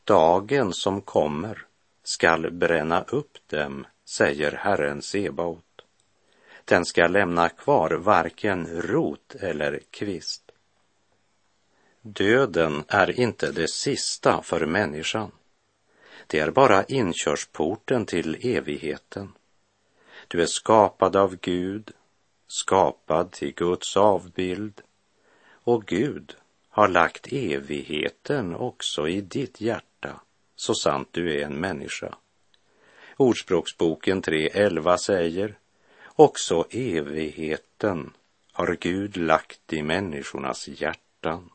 Dagen 0.05 0.73
som 0.73 1.01
kommer 1.01 1.67
skall 2.03 2.51
bränna 2.51 3.03
upp 3.03 3.39
dem, 3.47 3.87
säger 4.05 4.53
Herren 4.53 5.03
Sebaot 5.03 5.65
den 6.65 6.85
ska 6.85 7.07
lämna 7.07 7.49
kvar 7.49 7.91
varken 7.91 8.83
rot 8.83 9.35
eller 9.35 9.81
kvist. 9.91 10.51
Döden 12.03 12.85
är 12.89 13.21
inte 13.21 13.53
det 13.53 13.71
sista 13.71 14.43
för 14.43 14.67
människan. 14.67 15.33
Det 16.27 16.39
är 16.39 16.51
bara 16.51 16.85
inkörsporten 16.85 18.07
till 18.07 18.57
evigheten. 18.57 19.33
Du 20.29 20.43
är 20.43 20.47
skapad 20.47 21.17
av 21.17 21.37
Gud, 21.37 21.91
skapad 22.47 23.31
till 23.31 23.55
Guds 23.55 23.97
avbild 23.97 24.83
och 25.51 25.87
Gud 25.87 26.37
har 26.69 26.89
lagt 26.89 27.33
evigheten 27.33 28.55
också 28.55 29.09
i 29.09 29.21
ditt 29.21 29.61
hjärta, 29.61 30.21
så 30.57 30.75
sant 30.75 31.09
du 31.11 31.35
är 31.35 31.45
en 31.45 31.61
människa. 31.61 32.15
Ordspråksboken 33.17 34.23
3.11 34.23 34.97
säger 34.97 35.59
Också 36.21 36.65
evigheten 36.71 38.13
har 38.53 38.77
Gud 38.81 39.17
lagt 39.17 39.73
i 39.73 39.83
människornas 39.83 40.69
hjärtan. 40.69 41.51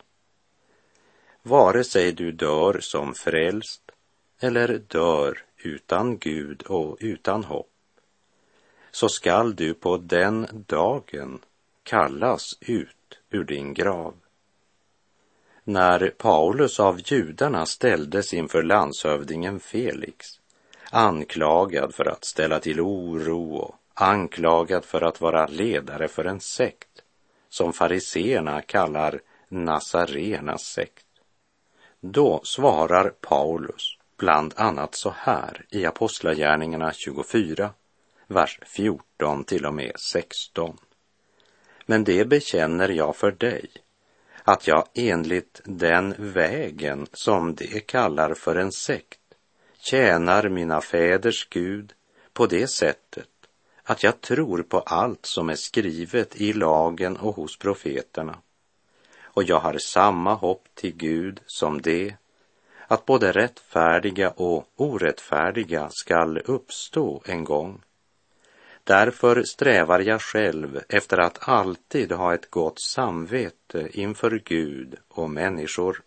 Vare 1.41 1.83
sig 1.83 2.11
du 2.11 2.31
dör 2.31 2.79
som 2.79 3.13
frälst 3.13 3.91
eller 4.39 4.77
dör 4.87 5.43
utan 5.57 6.17
Gud 6.17 6.63
och 6.63 6.97
utan 6.99 7.43
hopp, 7.43 7.71
så 8.91 9.09
skall 9.09 9.55
du 9.55 9.73
på 9.73 9.97
den 9.97 10.47
dagen 10.67 11.39
kallas 11.83 12.57
ut 12.61 13.19
ur 13.29 13.43
din 13.43 13.73
grav. 13.73 14.13
När 15.63 16.09
Paulus 16.17 16.79
av 16.79 16.99
judarna 17.05 17.65
ställdes 17.65 18.33
inför 18.33 18.63
landshövdingen 18.63 19.59
Felix, 19.59 20.25
anklagad 20.91 21.95
för 21.95 22.05
att 22.05 22.25
ställa 22.25 22.59
till 22.59 22.81
oro 22.81 23.55
och 23.55 23.75
anklagad 23.95 24.85
för 24.85 25.01
att 25.01 25.21
vara 25.21 25.47
ledare 25.47 26.07
för 26.07 26.25
en 26.25 26.39
sekt 26.39 27.01
som 27.49 27.73
fariseerna 27.73 28.61
kallar 28.61 29.21
Nazarenas 29.47 30.61
sekt. 30.61 31.05
Då 31.99 32.41
svarar 32.43 33.09
Paulus 33.09 33.97
bland 34.17 34.53
annat 34.57 34.95
så 34.95 35.13
här 35.17 35.65
i 35.69 35.85
Apostlagärningarna 35.85 36.93
24, 36.93 37.69
vers 38.27 38.59
14 38.65 39.43
till 39.43 39.65
och 39.65 39.73
med 39.73 39.91
16. 39.99 40.77
Men 41.85 42.03
det 42.03 42.25
bekänner 42.25 42.89
jag 42.89 43.15
för 43.15 43.31
dig, 43.31 43.69
att 44.43 44.67
jag 44.67 44.87
enligt 44.93 45.61
den 45.63 46.15
vägen 46.17 47.07
som 47.13 47.55
de 47.55 47.79
kallar 47.79 48.33
för 48.33 48.55
en 48.55 48.71
sekt 48.71 49.19
tjänar 49.77 50.49
mina 50.49 50.81
fäders 50.81 51.47
Gud 51.49 51.93
på 52.33 52.45
det 52.45 52.67
sättet 52.67 53.29
att 53.85 54.03
jag 54.03 54.21
tror 54.21 54.63
på 54.63 54.79
allt 54.79 55.25
som 55.25 55.49
är 55.49 55.55
skrivet 55.55 56.35
i 56.35 56.53
lagen 56.53 57.17
och 57.17 57.35
hos 57.35 57.57
profeterna. 57.57 58.37
Och 59.23 59.43
jag 59.43 59.59
har 59.59 59.77
samma 59.77 60.33
hopp 60.33 60.67
till 60.73 60.95
Gud 60.95 61.41
som 61.45 61.81
det, 61.81 62.15
att 62.87 63.05
både 63.05 63.31
rättfärdiga 63.31 64.29
och 64.29 64.67
orättfärdiga 64.75 65.89
skall 65.91 66.37
uppstå 66.37 67.21
en 67.25 67.43
gång. 67.43 67.81
Därför 68.83 69.43
strävar 69.43 69.99
jag 69.99 70.21
själv 70.21 70.81
efter 70.89 71.17
att 71.17 71.49
alltid 71.49 72.11
ha 72.11 72.33
ett 72.33 72.49
gott 72.49 72.79
samvete 72.79 73.89
inför 73.91 74.41
Gud 74.45 74.95
och 75.07 75.29
människor. 75.29 76.01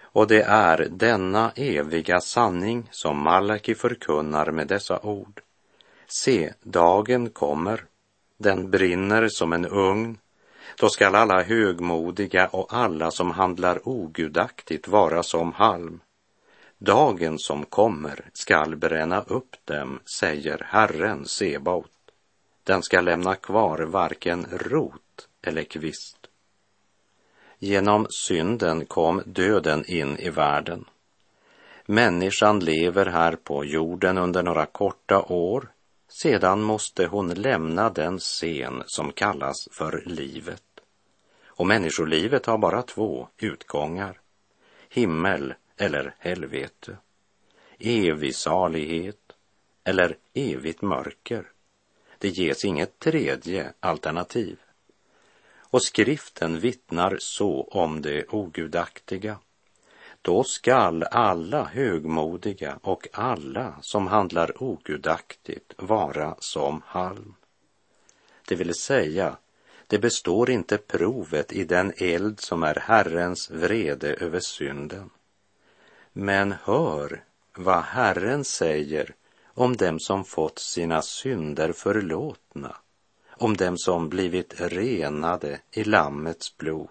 Och 0.00 0.26
det 0.26 0.42
är 0.42 0.88
denna 0.90 1.52
eviga 1.56 2.20
sanning 2.20 2.88
som 2.90 3.22
Malaki 3.22 3.74
förkunnar 3.74 4.50
med 4.50 4.66
dessa 4.66 5.00
ord. 5.00 5.40
Se, 6.14 6.52
dagen 6.62 7.30
kommer, 7.30 7.84
den 8.38 8.70
brinner 8.70 9.28
som 9.28 9.52
en 9.52 9.66
ugn. 9.66 10.18
Då 10.76 10.88
skall 10.88 11.14
alla 11.14 11.42
högmodiga 11.42 12.46
och 12.46 12.74
alla 12.74 13.10
som 13.10 13.30
handlar 13.30 13.88
ogudaktigt 13.88 14.88
vara 14.88 15.22
som 15.22 15.52
halm. 15.52 16.00
Dagen 16.78 17.38
som 17.38 17.64
kommer 17.64 18.30
skall 18.32 18.76
bränna 18.76 19.20
upp 19.20 19.56
dem, 19.64 20.00
säger 20.18 20.66
Herren 20.68 21.26
Sebaot. 21.26 21.90
Den 22.64 22.82
skall 22.82 23.04
lämna 23.04 23.34
kvar 23.34 23.78
varken 23.78 24.46
rot 24.50 25.28
eller 25.42 25.64
kvist. 25.64 26.18
Genom 27.58 28.06
synden 28.10 28.86
kom 28.86 29.22
döden 29.26 29.84
in 29.86 30.18
i 30.18 30.30
världen. 30.30 30.84
Människan 31.86 32.60
lever 32.60 33.06
här 33.06 33.36
på 33.36 33.64
jorden 33.64 34.18
under 34.18 34.42
några 34.42 34.66
korta 34.66 35.22
år 35.22 35.71
sedan 36.12 36.62
måste 36.62 37.06
hon 37.06 37.34
lämna 37.34 37.90
den 37.90 38.18
scen 38.18 38.82
som 38.86 39.12
kallas 39.12 39.68
för 39.72 40.02
livet. 40.06 40.62
Och 41.46 41.66
människolivet 41.66 42.46
har 42.46 42.58
bara 42.58 42.82
två 42.82 43.28
utgångar. 43.38 44.20
Himmel 44.88 45.54
eller 45.76 46.14
helvete. 46.18 46.96
Evig 47.78 48.34
salighet 48.34 49.32
eller 49.84 50.16
evigt 50.34 50.82
mörker. 50.82 51.50
Det 52.18 52.28
ges 52.28 52.64
inget 52.64 52.98
tredje 52.98 53.72
alternativ. 53.80 54.58
Och 55.58 55.82
skriften 55.82 56.60
vittnar 56.60 57.16
så 57.20 57.62
om 57.62 58.02
det 58.02 58.24
ogudaktiga 58.28 59.38
då 60.22 60.44
skall 60.44 61.02
alla 61.02 61.64
högmodiga 61.64 62.78
och 62.82 63.08
alla 63.12 63.74
som 63.80 64.06
handlar 64.06 64.62
ogudaktigt 64.62 65.74
vara 65.76 66.36
som 66.38 66.82
halm. 66.86 67.34
Det 68.48 68.54
vill 68.54 68.74
säga, 68.74 69.36
det 69.86 69.98
består 69.98 70.50
inte 70.50 70.78
provet 70.78 71.52
i 71.52 71.64
den 71.64 71.92
eld 71.96 72.40
som 72.40 72.62
är 72.62 72.74
Herrens 72.74 73.50
vrede 73.50 74.14
över 74.14 74.40
synden. 74.40 75.10
Men 76.12 76.54
hör 76.64 77.24
vad 77.56 77.82
Herren 77.82 78.44
säger 78.44 79.14
om 79.54 79.76
dem 79.76 80.00
som 80.00 80.24
fått 80.24 80.58
sina 80.58 81.02
synder 81.02 81.72
förlåtna, 81.72 82.76
om 83.30 83.56
dem 83.56 83.78
som 83.78 84.08
blivit 84.08 84.60
renade 84.60 85.60
i 85.70 85.84
Lammets 85.84 86.56
blod. 86.56 86.88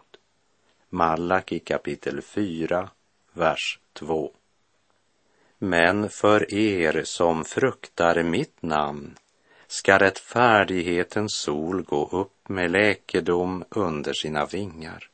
Malak 0.89 1.51
i 1.51 1.59
kapitel 1.59 2.21
4, 2.21 2.89
vers 3.33 3.79
2. 3.93 4.31
Men 5.57 6.09
för 6.09 6.53
er 6.53 7.03
som 7.03 7.45
fruktar 7.45 8.23
mitt 8.23 8.61
namn 8.61 9.15
ska 9.67 9.99
rättfärdighetens 9.99 11.33
sol 11.33 11.83
gå 11.83 12.09
upp 12.11 12.49
med 12.49 12.71
läkedom 12.71 13.63
under 13.69 14.13
sina 14.13 14.45
vingar. 14.45 15.09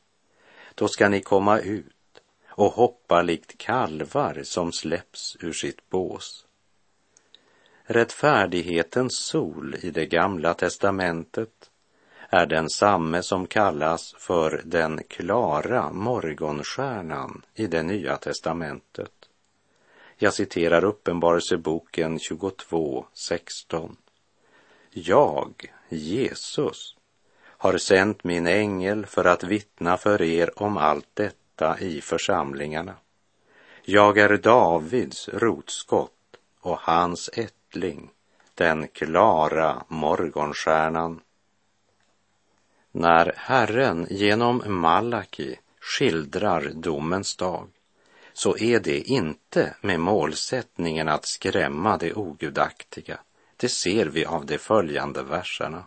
Då 0.74 0.88
ska 0.88 1.08
ni 1.08 1.20
komma 1.20 1.58
ut 1.58 1.94
och 2.48 2.72
hoppa 2.72 3.22
likt 3.22 3.58
kalvar 3.58 4.40
som 4.44 4.72
släpps 4.72 5.36
ur 5.40 5.52
sitt 5.52 5.90
bås. 5.90 6.46
Rättfärdighetens 7.82 9.18
sol 9.18 9.76
i 9.82 9.90
det 9.90 10.06
gamla 10.06 10.54
testamentet 10.54 11.67
är 12.28 12.46
densamme 12.46 13.22
som 13.22 13.46
kallas 13.46 14.14
för 14.18 14.62
den 14.64 15.00
klara 15.08 15.92
morgonstjärnan 15.92 17.42
i 17.54 17.66
det 17.66 17.82
nya 17.82 18.16
testamentet. 18.16 19.12
Jag 20.16 20.34
citerar 20.34 20.84
Uppenbarelseboken 20.84 22.18
22.16. 22.18 23.96
Jag, 24.90 25.72
Jesus, 25.88 26.96
har 27.42 27.78
sänt 27.78 28.24
min 28.24 28.46
ängel 28.46 29.06
för 29.06 29.24
att 29.24 29.44
vittna 29.44 29.96
för 29.96 30.22
er 30.22 30.62
om 30.62 30.76
allt 30.76 31.08
detta 31.14 31.78
i 31.80 32.00
församlingarna. 32.00 32.94
Jag 33.82 34.18
är 34.18 34.36
Davids 34.36 35.28
rotskott 35.28 36.12
och 36.60 36.78
hans 36.80 37.30
ättling, 37.32 38.10
den 38.54 38.88
klara 38.88 39.82
morgonstjärnan 39.88 41.20
när 42.98 43.32
Herren 43.36 44.06
genom 44.10 44.62
Malaki 44.66 45.56
skildrar 45.80 46.70
domens 46.74 47.36
dag 47.36 47.68
så 48.32 48.56
är 48.56 48.80
det 48.80 48.98
inte 48.98 49.74
med 49.80 50.00
målsättningen 50.00 51.08
att 51.08 51.28
skrämma 51.28 51.96
det 51.96 52.14
ogudaktiga. 52.14 53.20
Det 53.56 53.68
ser 53.68 54.06
vi 54.06 54.24
av 54.24 54.46
de 54.46 54.58
följande 54.58 55.22
verserna. 55.22 55.84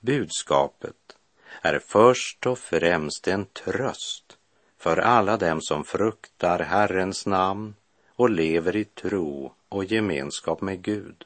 Budskapet 0.00 1.16
är 1.62 1.78
först 1.78 2.46
och 2.46 2.58
främst 2.58 3.28
en 3.28 3.46
tröst 3.46 4.36
för 4.78 4.96
alla 4.96 5.36
dem 5.36 5.60
som 5.60 5.84
fruktar 5.84 6.58
Herrens 6.58 7.26
namn 7.26 7.74
och 8.16 8.30
lever 8.30 8.76
i 8.76 8.84
tro 8.84 9.52
och 9.68 9.84
gemenskap 9.84 10.60
med 10.60 10.82
Gud. 10.82 11.24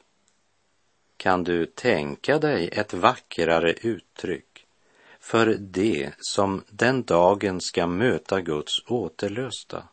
Kan 1.17 1.43
du 1.43 1.65
tänka 1.65 2.39
dig 2.39 2.69
ett 2.71 2.93
vackrare 2.93 3.73
uttryck 3.73 4.54
för 5.25 5.45
det 5.59 6.11
som 6.17 6.63
den 6.69 7.03
dagen 7.03 7.61
ska 7.61 7.87
möta 7.87 8.41
Guds 8.41 8.83
återlösta, 8.87 9.83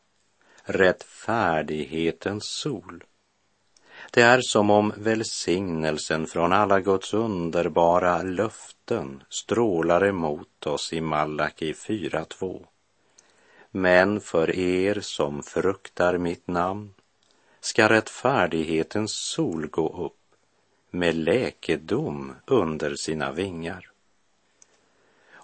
rättfärdighetens 0.62 2.45
sol. 2.45 3.05
Det 4.11 4.23
är 4.23 4.40
som 4.42 4.71
om 4.71 4.92
välsignelsen 4.97 6.27
från 6.27 6.53
alla 6.53 6.81
Guds 6.81 7.14
underbara 7.14 8.23
löften 8.23 9.23
strålar 9.29 10.05
emot 10.05 10.66
oss 10.66 10.92
i 10.92 11.01
Malaki 11.01 11.73
4.2. 11.73 12.64
Men 13.71 14.21
för 14.21 14.59
er 14.59 15.01
som 15.01 15.42
fruktar 15.42 16.18
mitt 16.18 16.49
namn 16.49 16.95
ska 17.61 17.88
rättfärdighetens 17.88 19.12
sol 19.35 19.66
gå 19.66 20.05
upp 20.07 20.37
med 20.90 21.14
läkedom 21.14 22.33
under 22.47 22.95
sina 22.95 23.33
vingar 23.33 23.92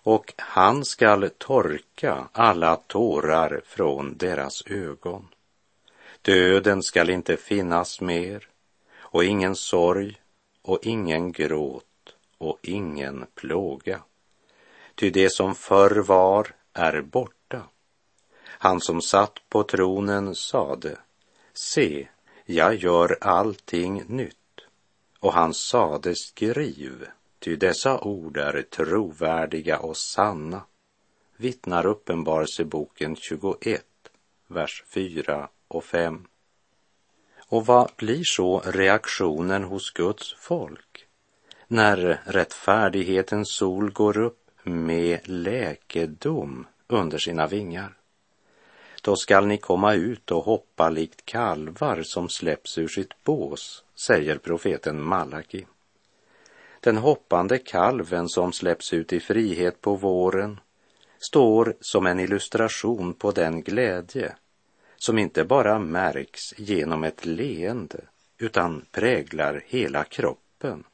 och 0.03 0.35
han 0.37 0.85
skall 0.85 1.31
torka 1.39 2.29
alla 2.33 2.77
tårar 2.77 3.61
från 3.67 4.17
deras 4.17 4.63
ögon. 4.67 5.29
Döden 6.23 6.83
skall 6.83 7.11
inte 7.11 7.37
finnas 7.37 8.01
mer 8.01 8.49
och 8.99 9.25
ingen 9.25 9.57
sorg 9.57 10.21
och 10.63 10.79
ingen 10.83 11.33
gråt 11.33 11.85
och 12.39 12.59
ingen 12.63 13.27
plåga. 13.35 14.01
Ty 14.95 15.11
det 15.11 15.31
som 15.33 15.55
förr 15.55 15.97
var 15.97 16.55
är 16.73 17.01
borta. 17.03 17.63
Han 18.45 18.81
som 18.81 19.03
satt 19.03 19.41
på 19.49 19.63
tronen 19.63 20.35
sade, 20.35 20.99
se, 21.53 22.09
jag 22.45 22.75
gör 22.75 23.19
allting 23.21 24.05
nytt. 24.07 24.35
Och 25.21 25.33
han 25.33 25.55
sade, 25.55 26.15
skriv, 26.15 27.07
Ty 27.38 27.57
dessa 27.57 28.01
ord 28.01 28.37
är 28.37 28.62
trovärdiga 28.62 29.79
och 29.79 29.96
sanna, 29.96 30.62
vittnar 31.37 31.87
Uppenbarelseboken 31.87 33.16
21, 33.16 33.85
vers 34.46 34.85
4 34.88 35.48
och 35.68 35.85
5. 35.85 36.27
Och 37.48 37.66
vad 37.66 37.90
blir 37.96 38.22
så 38.24 38.61
reaktionen 38.61 39.64
hos 39.64 39.90
Guds 39.90 40.35
folk 40.35 41.07
när 41.66 42.20
rättfärdighetens 42.24 43.53
sol 43.53 43.90
går 43.90 44.18
upp 44.18 44.51
med 44.62 45.29
läkedom 45.29 46.66
under 46.87 47.18
sina 47.18 47.46
vingar? 47.46 47.94
Då 49.03 49.16
skall 49.16 49.46
ni 49.46 49.59
komma 49.59 49.94
ut 49.94 50.31
och 50.31 50.44
hoppa 50.44 50.90
likt 50.90 51.24
kalvar 51.24 52.03
som 52.03 52.29
släpps 52.29 52.79
ur 52.79 52.88
sitt 52.88 53.24
bås, 53.24 53.85
säger 53.94 54.38
profeten 54.38 55.03
Malaki. 55.03 55.66
Den 56.81 56.97
hoppande 56.97 57.59
kalven 57.59 58.29
som 58.29 58.53
släpps 58.53 58.93
ut 58.93 59.12
i 59.12 59.21
frihet 59.21 59.81
på 59.81 59.95
våren 59.95 60.61
står 61.19 61.75
som 61.81 62.07
en 62.07 62.21
illustration 62.21 63.14
på 63.14 63.31
den 63.31 63.62
glädje 63.62 64.35
som 64.97 65.19
inte 65.19 65.45
bara 65.45 65.79
märks 65.79 66.59
genom 66.59 67.05
ett 67.05 67.27
leende 67.27 68.01
utan 68.38 68.85
präglar 68.91 69.62
hela 69.67 70.05
kroppen. 70.05 70.85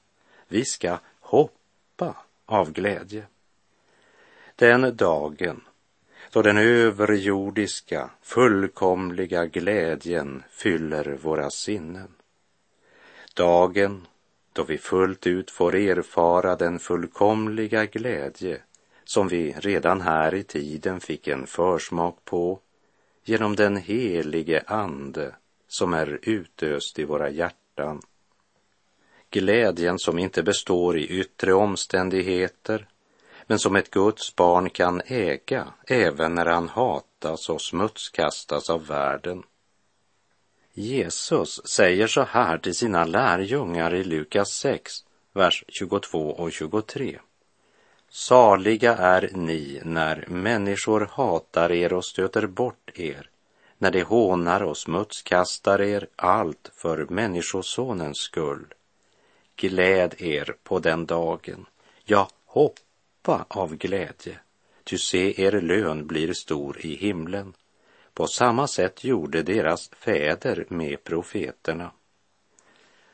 Vi 0.49 0.64
ska 0.64 0.99
hoppa 1.20 2.16
av 2.47 2.73
glädje. 2.73 3.27
Den 4.57 4.97
dagen 4.97 5.61
då 6.31 6.42
den 6.42 6.59
överjordiska, 6.59 8.11
fullkomliga 8.23 9.47
glädjen 9.47 10.42
fyller 10.51 11.18
våra 11.23 11.51
sinnen. 11.51 12.14
Dagen 13.35 14.07
då 14.55 14.62
vi 14.62 14.79
fullt 14.79 15.27
ut 15.27 15.51
får 15.51 15.75
erfara 15.75 16.57
den 16.57 16.79
fullkomliga 16.79 17.87
glädje 17.87 18.61
som 19.05 19.29
vi 19.29 19.53
redan 19.59 20.01
här 20.01 20.35
i 20.35 20.43
tiden 20.43 21.01
fick 21.01 21.29
en 21.29 21.47
försmak 21.47 22.25
på 22.25 22.61
genom 23.25 23.57
den 23.57 23.77
helige 23.77 24.64
Ande 24.67 25.35
som 25.69 25.95
är 25.95 26.19
utöst 26.23 26.99
i 26.99 27.05
våra 27.05 27.31
hjärtan. 27.31 28.01
Glädjen 29.31 29.99
som 29.99 30.19
inte 30.19 30.43
består 30.43 30.99
i 30.99 31.07
yttre 31.07 31.55
omständigheter 31.55 32.88
men 33.47 33.59
som 33.59 33.77
ett 33.77 33.90
Guds 33.90 34.37
barn 34.37 34.71
kan 34.71 35.03
äga 35.07 35.67
även 35.87 36.35
när 36.35 36.47
han 36.47 36.69
hatas 36.69 37.49
och 37.49 37.62
smutskastas 37.62 38.71
av 38.71 38.87
världen. 38.87 39.43
Jesus 40.76 41.60
säger 41.66 42.06
så 42.06 42.22
här 42.22 42.58
till 42.58 42.74
sina 42.74 43.04
lärjungar 43.04 43.94
i 43.94 44.04
Lukas 44.04 44.48
6, 44.48 44.92
vers 45.32 45.64
22 45.68 46.30
och 46.30 46.52
23. 46.52 47.18
Saliga 48.08 48.96
är 48.96 49.30
ni 49.32 49.80
när 49.84 50.24
människor 50.28 51.08
hatar 51.12 51.72
er 51.72 51.92
och 51.92 52.04
stöter 52.04 52.46
bort 52.46 52.90
er, 52.94 53.30
när 53.78 53.90
de 53.90 54.02
hånar 54.02 54.62
och 54.62 54.76
smutskastar 54.76 55.80
er 55.80 56.08
allt 56.16 56.70
för 56.74 57.06
Människosonens 57.10 58.18
skull. 58.18 58.66
Gläd 59.56 60.14
er 60.18 60.56
på 60.62 60.78
den 60.78 61.06
dagen, 61.06 61.66
ja, 62.04 62.28
hoppa 62.46 63.44
av 63.48 63.76
glädje, 63.76 64.38
ty 64.84 64.98
se, 64.98 65.42
er 65.42 65.60
lön 65.60 66.06
blir 66.06 66.32
stor 66.32 66.80
i 66.80 66.96
himlen. 66.96 67.54
På 68.14 68.27
samma 68.27 68.66
sätt 68.66 69.05
gjorde 69.05 69.42
deras 69.42 69.88
fäder 69.88 70.66
med 70.68 71.05
profeterna. 71.05 71.90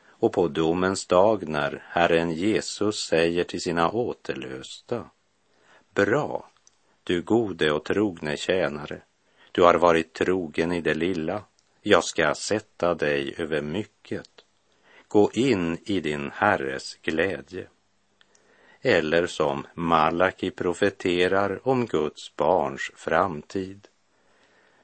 Och 0.06 0.32
på 0.32 0.48
domens 0.48 1.06
dag 1.06 1.48
när 1.48 1.82
Herren 1.88 2.30
Jesus 2.30 3.04
säger 3.04 3.44
till 3.44 3.60
sina 3.60 3.90
återlösta, 3.90 5.10
Bra, 5.94 6.50
du 7.04 7.22
gode 7.22 7.72
och 7.72 7.84
trogne 7.84 8.36
tjänare, 8.36 9.02
du 9.52 9.62
har 9.62 9.74
varit 9.74 10.12
trogen 10.12 10.72
i 10.72 10.80
det 10.80 10.94
lilla, 10.94 11.44
jag 11.82 12.04
ska 12.04 12.34
sätta 12.34 12.94
dig 12.94 13.34
över 13.38 13.62
mycket. 13.62 14.28
Gå 15.08 15.30
in 15.32 15.78
i 15.84 16.00
din 16.00 16.30
Herres 16.34 16.98
glädje. 17.02 17.66
Eller 18.80 19.26
som 19.26 19.66
Malaki 19.74 20.50
profeterar 20.50 21.68
om 21.68 21.86
Guds 21.86 22.36
barns 22.36 22.90
framtid. 22.96 23.88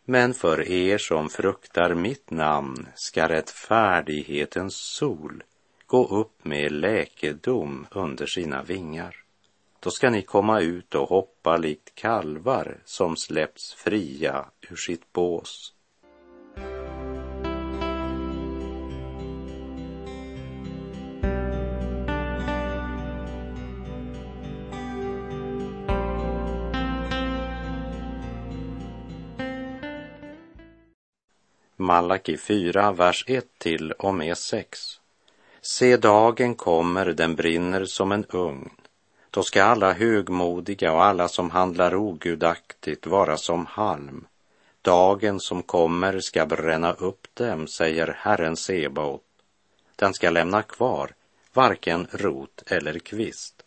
Men 0.09 0.35
för 0.35 0.69
er 0.69 0.99
som 0.99 1.29
fruktar 1.29 1.95
mitt 1.95 2.31
namn 2.31 2.89
ska 2.95 3.29
rättfärdighetens 3.29 4.75
sol 4.75 5.43
gå 5.87 6.07
upp 6.07 6.45
med 6.45 6.73
läkedom 6.73 7.87
under 7.91 8.27
sina 8.27 8.63
vingar. 8.63 9.17
Då 9.81 9.91
ska 9.91 10.11
ni 10.11 10.23
komma 10.23 10.61
ut 10.61 10.95
och 10.95 11.09
hoppa 11.09 11.57
likt 11.57 11.95
kalvar 11.95 12.79
som 12.85 13.17
släpps 13.17 13.75
fria 13.75 14.47
ur 14.71 14.77
sitt 14.77 15.13
bås. 15.13 15.75
Malaki 31.87 32.37
4, 32.37 32.93
vers 32.93 33.25
1 33.27 33.47
till 33.59 33.93
och 33.93 34.15
med 34.15 34.39
6. 34.39 35.01
Se, 35.61 35.97
dagen 35.97 36.55
kommer, 36.55 37.07
den 37.07 37.35
brinner 37.35 37.85
som 37.85 38.13
en 38.13 38.25
ugn. 38.25 38.71
Då 39.31 39.43
ska 39.43 39.65
alla 39.65 39.93
högmodiga 39.93 40.93
och 40.93 41.05
alla 41.05 41.29
som 41.29 41.51
handlar 41.51 41.95
ogudaktigt 41.95 43.07
vara 43.07 43.37
som 43.37 43.67
halm. 43.67 44.27
Dagen 44.83 45.41
som 45.41 45.63
kommer 45.63 46.21
ska 46.21 46.47
bränna 46.47 46.93
upp 46.93 47.27
dem, 47.35 47.67
säger 47.67 48.17
Herren 48.19 48.57
Sebaot. 48.57 49.23
Den 49.97 50.15
ska 50.15 50.31
lämna 50.31 50.63
kvar 50.63 51.11
varken 51.53 52.07
rot 52.11 52.63
eller 52.67 52.99
kvist. 52.99 53.63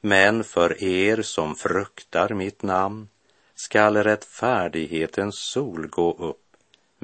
Men 0.00 0.44
för 0.44 0.84
er 0.84 1.22
som 1.22 1.54
fruktar 1.54 2.28
mitt 2.28 2.62
namn 2.62 3.08
skall 3.54 3.96
rättfärdighetens 3.96 5.38
sol 5.38 5.86
gå 5.86 6.12
upp 6.12 6.43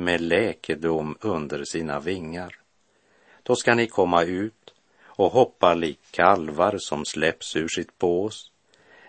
med 0.00 0.20
läkedom 0.20 1.16
under 1.20 1.64
sina 1.64 2.00
vingar. 2.00 2.56
Då 3.42 3.56
ska 3.56 3.74
ni 3.74 3.86
komma 3.86 4.22
ut 4.22 4.74
och 5.04 5.32
hoppa 5.32 5.74
lik 5.74 6.00
kalvar 6.10 6.76
som 6.78 7.04
släpps 7.04 7.56
ur 7.56 7.68
sitt 7.68 7.98
bås. 7.98 8.50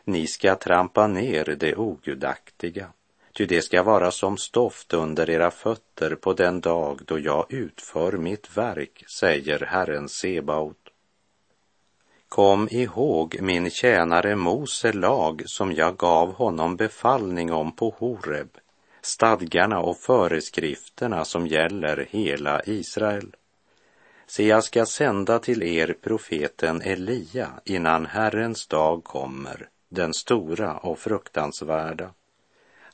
Ni 0.04 0.28
ska 0.28 0.56
trampa 0.56 1.08
ner 1.08 1.56
det 1.60 1.76
ogudaktiga, 1.76 2.88
ty 3.34 3.46
det 3.46 3.62
ska 3.62 3.84
vara 3.84 4.12
som 4.12 4.38
stoft 4.38 4.94
under 4.94 5.30
era 5.30 5.52
fötter 5.52 6.16
på 6.16 6.34
den 6.34 6.62
dag 6.62 7.00
då 7.06 7.20
jag 7.20 7.46
utför 7.50 8.12
mitt 8.12 8.58
verk, 8.58 9.04
säger 9.20 9.60
Herren 9.60 10.10
Sebaot. 10.10 10.78
Kom 12.30 12.68
ihåg 12.72 13.38
min 13.42 13.70
tjänare 13.70 14.36
Mose 14.36 14.94
lag 14.94 15.44
som 15.46 15.74
jag 15.74 15.98
gav 15.98 16.34
honom 16.34 16.76
befallning 16.76 17.54
om 17.54 17.72
på 17.72 17.96
Horeb 17.98 18.58
stadgarna 19.02 19.80
och 19.80 19.98
föreskrifterna 19.98 21.26
som 21.26 21.48
gäller 21.48 22.08
hela 22.10 22.62
Israel. 22.64 23.36
Se, 24.28 24.48
jag 24.48 24.64
ska 24.64 24.86
sända 24.86 25.40
till 25.40 25.64
er 25.64 25.96
profeten 26.02 26.82
Elia 26.82 27.50
innan 27.66 28.06
Herrens 28.06 28.68
dag 28.68 29.04
kommer, 29.04 29.70
den 29.90 30.14
stora 30.14 30.78
och 30.78 31.00
fruktansvärda. 31.00 32.10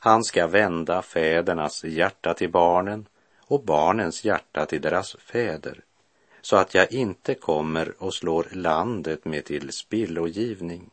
Han 0.00 0.24
ska 0.24 0.46
vända 0.46 1.02
fädernas 1.02 1.84
hjärta 1.84 2.34
till 2.34 2.50
barnen 2.50 3.06
och 3.40 3.64
barnens 3.64 4.24
hjärta 4.24 4.66
till 4.66 4.80
deras 4.80 5.16
fäder, 5.16 5.80
så 6.40 6.56
att 6.56 6.74
jag 6.74 6.92
inte 6.92 7.34
kommer 7.34 7.94
och 7.98 8.14
slår 8.14 8.46
landet 8.52 9.24
med 9.24 9.44
till 9.44 9.72
spillogivning. 9.72 10.90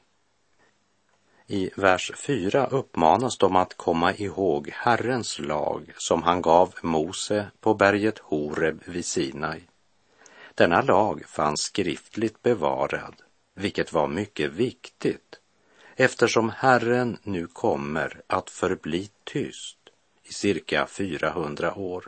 I 1.47 1.69
vers 1.75 2.12
4 2.15 2.67
uppmanas 2.67 3.38
de 3.38 3.55
att 3.55 3.77
komma 3.77 4.13
ihåg 4.13 4.69
Herrens 4.73 5.39
lag 5.39 5.93
som 5.97 6.23
han 6.23 6.41
gav 6.41 6.73
Mose 6.81 7.47
på 7.60 7.73
berget 7.73 8.19
Horeb 8.19 8.81
vid 8.86 9.05
Sinai. 9.05 9.62
Denna 10.55 10.81
lag 10.81 11.25
fanns 11.25 11.62
skriftligt 11.62 12.41
bevarad, 12.41 13.15
vilket 13.55 13.93
var 13.93 14.08
mycket 14.08 14.51
viktigt 14.51 15.39
eftersom 15.95 16.49
Herren 16.49 17.17
nu 17.23 17.47
kommer 17.47 18.21
att 18.27 18.49
förbli 18.49 19.10
tyst 19.23 19.77
i 20.23 20.34
cirka 20.34 20.88
400 20.88 21.75
år. 21.75 22.08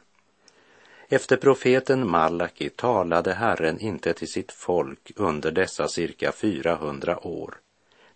Efter 1.09 1.37
profeten 1.37 2.09
Malaki 2.09 2.69
talade 2.69 3.33
Herren 3.33 3.79
inte 3.79 4.13
till 4.13 4.31
sitt 4.31 4.51
folk 4.51 5.11
under 5.15 5.51
dessa 5.51 5.87
cirka 5.87 6.31
400 6.31 7.27
år 7.27 7.57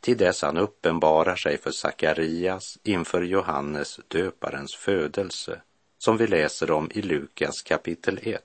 till 0.02 0.18
dess 0.18 0.42
han 0.42 0.58
uppenbarar 0.58 1.36
sig 1.36 1.58
för 1.58 1.72
Sakarias 1.72 2.78
inför 2.84 3.22
Johannes 3.22 4.00
döparens 4.08 4.76
födelse, 4.76 5.62
som 5.98 6.18
vi 6.18 6.28
läser 6.28 6.72
om 6.72 6.92
i 6.94 7.02
Lukas 7.02 7.62
kapitel 7.62 8.20
1. 8.24 8.42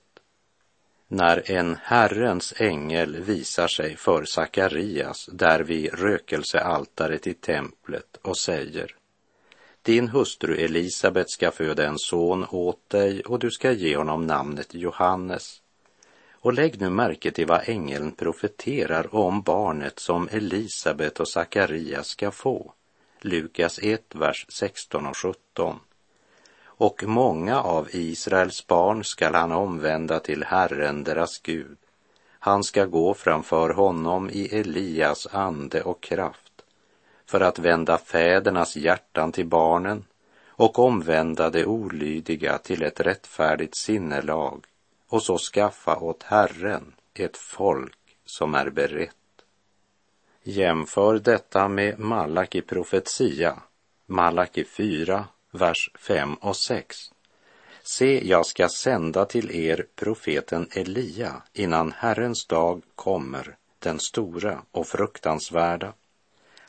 När 1.08 1.50
en 1.50 1.76
Herrens 1.82 2.54
ängel 2.56 3.16
visar 3.16 3.68
sig 3.68 3.96
för 3.96 4.24
Sakarias 4.24 5.28
där 5.32 5.60
vid 5.60 5.94
rökelsealtaret 5.94 7.26
i 7.26 7.34
templet 7.34 8.16
och 8.22 8.36
säger 8.36 8.96
din 9.86 10.08
hustru 10.08 10.54
Elisabet 10.54 11.30
ska 11.30 11.50
föda 11.50 11.86
en 11.86 11.98
son 11.98 12.46
åt 12.50 12.90
dig 12.90 13.20
och 13.20 13.38
du 13.38 13.50
ska 13.50 13.72
ge 13.72 13.96
honom 13.96 14.26
namnet 14.26 14.74
Johannes. 14.74 15.62
Och 16.40 16.52
lägg 16.52 16.80
nu 16.80 16.90
märke 16.90 17.30
till 17.30 17.46
vad 17.46 17.68
ängeln 17.68 18.12
profeterar 18.12 19.14
om 19.14 19.42
barnet 19.42 19.98
som 19.98 20.28
Elisabet 20.32 21.20
och 21.20 21.28
Sakarias 21.28 22.06
ska 22.06 22.30
få. 22.30 22.72
Lukas 23.20 23.78
1, 23.82 24.14
vers 24.14 24.46
16 24.48 25.06
och 25.06 25.16
17. 25.16 25.80
Och 26.64 27.04
många 27.06 27.60
av 27.60 27.88
Israels 27.90 28.66
barn 28.66 29.04
skall 29.04 29.34
han 29.34 29.52
omvända 29.52 30.20
till 30.20 30.44
Herren, 30.44 31.04
deras 31.04 31.38
Gud. 31.38 31.76
Han 32.38 32.64
ska 32.64 32.84
gå 32.84 33.14
framför 33.14 33.70
honom 33.70 34.30
i 34.30 34.48
Elias 34.58 35.26
ande 35.32 35.82
och 35.82 36.02
kraft 36.02 36.52
för 37.26 37.40
att 37.40 37.58
vända 37.58 37.98
fädernas 37.98 38.76
hjärtan 38.76 39.32
till 39.32 39.46
barnen 39.46 40.04
och 40.48 40.78
omvända 40.78 41.50
det 41.50 41.66
olydiga 41.66 42.58
till 42.58 42.82
ett 42.82 43.00
rättfärdigt 43.00 43.76
sinnelag 43.76 44.64
och 45.08 45.22
så 45.22 45.38
skaffa 45.38 45.96
åt 45.96 46.22
Herren 46.22 46.94
ett 47.14 47.36
folk 47.36 47.98
som 48.24 48.54
är 48.54 48.70
berett. 48.70 49.16
Jämför 50.42 51.18
detta 51.18 51.68
med 51.68 51.98
Malaki 51.98 52.62
profetia, 52.62 53.62
Malaki 54.06 54.64
4, 54.64 55.24
vers 55.50 55.90
5 55.94 56.34
och 56.34 56.56
6. 56.56 56.96
Se, 57.82 58.28
jag 58.28 58.46
ska 58.46 58.68
sända 58.68 59.24
till 59.24 59.50
er 59.50 59.86
profeten 59.94 60.68
Elia 60.72 61.42
innan 61.52 61.92
Herrens 61.92 62.46
dag 62.46 62.82
kommer, 62.94 63.56
den 63.78 64.00
stora 64.00 64.62
och 64.70 64.86
fruktansvärda. 64.86 65.92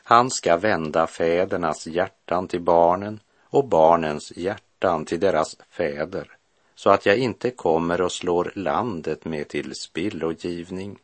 Han 0.02 0.30
ska 0.30 0.56
vända 0.56 1.06
fädernas 1.06 1.86
hjärtan 1.86 2.48
till 2.48 2.60
barnen 2.60 3.20
och 3.42 3.68
barnens 3.68 4.32
hjärtan 4.36 5.04
till 5.04 5.20
deras 5.20 5.56
fäder, 5.70 6.37
så 6.78 6.90
att 6.90 7.06
jag 7.06 7.18
inte 7.18 7.50
kommer 7.50 8.00
och 8.00 8.12
slår 8.12 8.52
landet 8.54 9.24
med 9.24 9.48
till 9.48 9.74
spillogivning. 9.74 10.98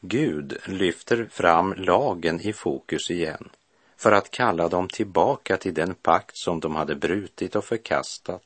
Gud 0.00 0.58
lyfter 0.66 1.28
fram 1.30 1.74
lagen 1.76 2.40
i 2.40 2.52
fokus 2.52 3.10
igen 3.10 3.48
för 3.96 4.12
att 4.12 4.30
kalla 4.30 4.68
dem 4.68 4.88
tillbaka 4.88 5.56
till 5.56 5.74
den 5.74 5.94
pakt 5.94 6.36
som 6.36 6.60
de 6.60 6.76
hade 6.76 6.94
brutit 6.94 7.56
och 7.56 7.64
förkastat. 7.64 8.44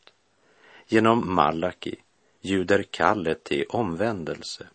Genom 0.86 1.34
Malaki 1.34 1.96
ljuder 2.40 2.82
kallet 2.82 3.44
till 3.44 3.64
omvändelse. 3.68 4.66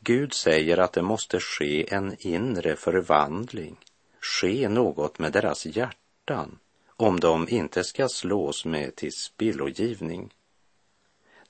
Gud 0.00 0.34
säger 0.34 0.78
att 0.78 0.92
det 0.92 1.02
måste 1.02 1.40
ske 1.40 1.94
en 1.94 2.16
inre 2.18 2.76
förvandling, 2.76 3.76
ske 4.20 4.68
något 4.68 5.18
med 5.18 5.32
deras 5.32 5.66
hjärtan 5.66 6.58
om 6.96 7.20
de 7.20 7.48
inte 7.48 7.84
ska 7.84 8.08
slås 8.08 8.64
med 8.64 8.96
till 8.96 9.12
spillogivning. 9.12 10.34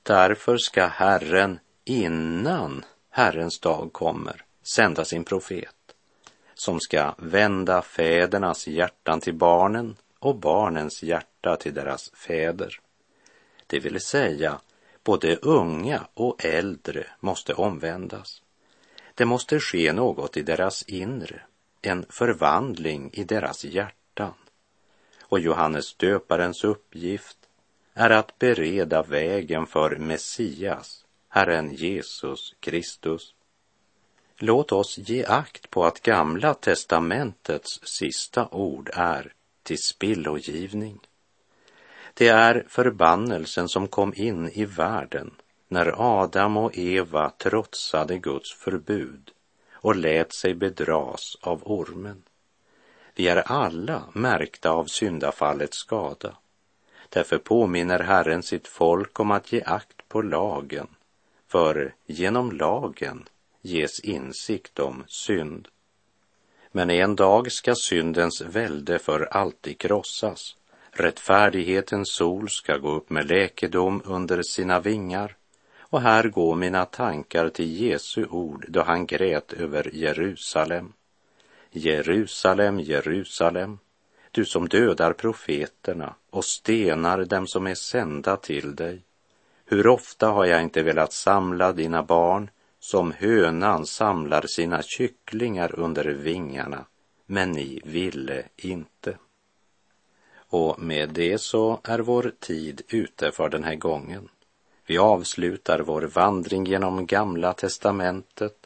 Därför 0.03 0.57
ska 0.57 0.87
Herren 0.87 1.59
innan 1.85 2.85
Herrens 3.11 3.61
dag 3.61 3.93
kommer 3.93 4.45
sända 4.63 5.05
sin 5.05 5.25
profet 5.25 5.75
som 6.55 6.81
ska 6.81 7.15
vända 7.19 7.83
fädernas 7.83 8.67
hjärtan 8.67 9.21
till 9.21 9.35
barnen 9.35 9.97
och 10.19 10.37
barnens 10.37 11.03
hjärta 11.03 11.57
till 11.57 11.75
deras 11.75 12.11
fäder. 12.11 12.81
Det 13.67 13.79
vill 13.79 14.01
säga, 14.01 14.61
både 15.05 15.37
unga 15.37 16.07
och 16.15 16.45
äldre 16.45 17.07
måste 17.21 17.55
omvändas. 17.55 18.43
Det 19.15 19.25
måste 19.25 19.61
ske 19.61 19.93
något 19.93 20.37
i 20.37 20.43
deras 20.43 20.83
inre, 20.83 21.41
en 21.83 22.07
förvandling 22.09 23.11
i 23.13 23.25
deras 23.25 23.65
hjärtan. 23.65 24.35
Och 25.35 25.41
Johannes 25.41 25.95
döparens 25.95 26.65
uppgift 26.65 27.37
är 27.95 28.11
att 28.11 28.39
bereda 28.39 29.03
vägen 29.03 29.67
för 29.67 29.97
Messias, 29.97 31.05
Herren 31.29 31.75
Jesus 31.75 32.55
Kristus. 32.61 33.35
Låt 34.39 34.73
oss 34.73 34.99
ge 34.99 35.25
akt 35.25 35.71
på 35.71 35.85
att 35.85 36.01
Gamla 36.01 36.55
testamentets 36.55 37.81
sista 37.83 38.49
ord 38.49 38.91
är 38.95 39.33
till 39.63 39.79
spillogivning. 39.79 41.01
Det 42.15 42.29
är 42.29 42.65
förbannelsen 42.69 43.69
som 43.69 43.89
kom 43.89 44.15
in 44.17 44.49
i 44.49 44.65
världen 44.65 45.35
när 45.69 45.95
Adam 46.23 46.57
och 46.57 46.79
Eva 46.79 47.31
trotsade 47.31 48.19
Guds 48.19 48.55
förbud 48.55 49.31
och 49.73 49.97
lät 49.97 50.35
sig 50.35 50.55
bedras 50.55 51.37
av 51.41 51.63
ormen. 51.65 52.23
Vi 53.15 53.29
är 53.29 53.37
alla 53.37 54.03
märkta 54.13 54.71
av 54.71 54.85
syndafallets 54.85 55.79
skada. 55.79 56.37
Därför 57.09 57.39
påminner 57.39 57.99
Herren 57.99 58.43
sitt 58.43 58.69
folk 58.69 59.21
om 59.21 59.31
att 59.31 59.53
ge 59.53 59.63
akt 59.63 60.09
på 60.09 60.23
lagen, 60.23 60.87
för 61.49 61.95
genom 62.07 62.53
lagen 62.53 63.29
ges 63.63 64.01
insikt 64.01 64.79
om 64.79 65.05
synd. 65.09 65.69
Men 66.73 66.91
en 66.91 67.17
dag 67.17 67.53
ska 67.53 67.75
syndens 67.75 68.41
välde 68.41 68.99
för 68.99 69.21
alltid 69.21 69.79
krossas. 69.79 70.57
Rättfärdighetens 70.91 72.13
sol 72.13 72.49
ska 72.51 72.77
gå 72.77 72.91
upp 72.91 73.11
med 73.11 73.29
läkedom 73.29 74.03
under 74.05 74.43
sina 74.43 74.81
vingar. 74.81 75.37
Och 75.79 76.01
här 76.01 76.29
går 76.29 76.55
mina 76.55 76.85
tankar 76.85 77.49
till 77.49 77.81
Jesu 77.81 78.27
ord 78.27 78.67
då 78.69 78.83
han 78.83 79.07
grät 79.07 79.53
över 79.53 79.91
Jerusalem. 79.95 80.93
Jerusalem, 81.77 82.81
Jerusalem, 82.81 83.79
du 84.31 84.45
som 84.45 84.69
dödar 84.69 85.13
profeterna 85.13 86.15
och 86.31 86.45
stenar 86.45 87.25
dem 87.25 87.47
som 87.47 87.67
är 87.67 87.75
sända 87.75 88.37
till 88.37 88.77
dig. 88.77 89.03
Hur 89.65 89.87
ofta 89.87 90.29
har 90.29 90.45
jag 90.45 90.63
inte 90.63 90.83
velat 90.83 91.13
samla 91.13 91.73
dina 91.73 92.03
barn 92.03 92.51
som 92.81 93.13
hönan 93.13 93.87
samlar 93.87 94.47
sina 94.47 94.83
kycklingar 94.83 95.79
under 95.79 96.05
vingarna, 96.05 96.85
men 97.27 97.53
ni 97.53 97.81
ville 97.85 98.45
inte. 98.57 99.19
Och 100.37 100.79
med 100.79 101.09
det 101.09 101.39
så 101.39 101.81
är 101.85 101.99
vår 101.99 102.33
tid 102.41 102.83
ute 102.89 103.33
för 103.33 103.49
den 103.49 103.65
här 103.65 103.75
gången. 103.75 104.29
Vi 104.87 104.99
avslutar 104.99 105.81
vår 105.81 106.03
vandring 106.03 106.65
genom 106.65 107.07
Gamla 107.07 107.53
testamentet 107.53 108.64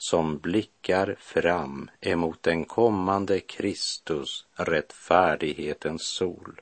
som 0.00 0.38
blickar 0.38 1.16
fram 1.18 1.90
emot 2.00 2.42
den 2.42 2.64
kommande 2.64 3.40
Kristus, 3.40 4.46
rättfärdighetens 4.54 6.02
sol. 6.02 6.60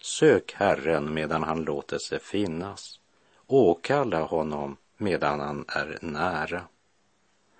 Sök 0.00 0.52
Herren 0.52 1.14
medan 1.14 1.42
han 1.42 1.64
låter 1.64 1.98
sig 1.98 2.20
finnas. 2.20 3.00
Åkalla 3.46 4.22
honom 4.22 4.76
medan 4.96 5.40
han 5.40 5.64
är 5.68 5.98
nära. 6.00 6.62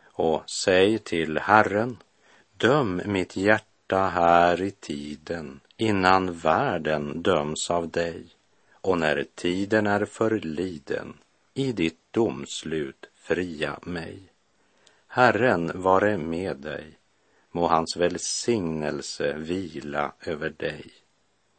Och 0.05 0.51
säg 0.51 0.99
till 0.99 1.39
Herren, 1.39 1.97
döm 2.57 3.03
mitt 3.05 3.37
hjärta 3.37 3.99
här 3.99 4.63
i 4.63 4.71
tiden 4.71 5.61
innan 5.77 6.33
världen 6.33 7.23
döms 7.23 7.71
av 7.71 7.89
dig 7.89 8.27
och 8.73 8.99
när 8.99 9.27
tiden 9.35 9.87
är 9.87 10.05
förliden 10.05 11.15
i 11.55 11.73
ditt 11.73 12.01
domslut 12.11 13.07
fria 13.15 13.79
mig. 13.83 14.34
Herren 15.17 15.71
vare 15.75 16.19
med 16.19 16.57
dig, 16.57 16.99
må 17.53 17.67
hans 17.69 17.97
välsignelse 17.97 19.37
vila 19.39 20.13
över 20.21 20.51
dig. 20.51 20.93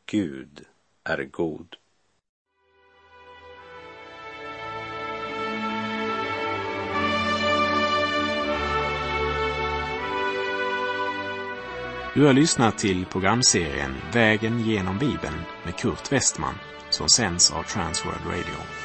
Gud 0.06 0.66
är 1.04 1.24
god. 1.24 1.76
Du 12.14 12.26
har 12.26 12.34
lyssnat 12.34 12.78
till 12.78 13.06
programserien 13.06 13.96
Vägen 14.14 14.60
genom 14.60 14.98
Bibeln 14.98 15.42
med 15.66 15.76
Kurt 15.76 16.12
Westman 16.12 16.56
som 16.90 17.10
sänds 17.10 17.52
av 17.52 17.64
Transworld 17.64 18.26
Radio. 18.26 18.85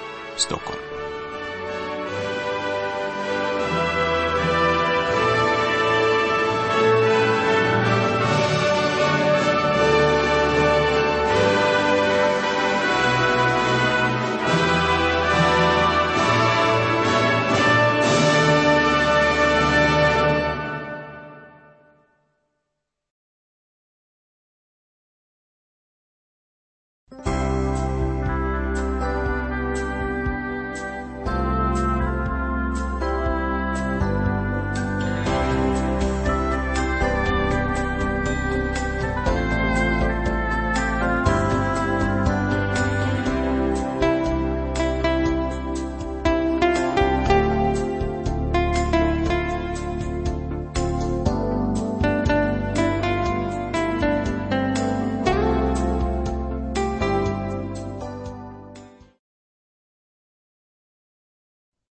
Stockholm. 0.41 1.10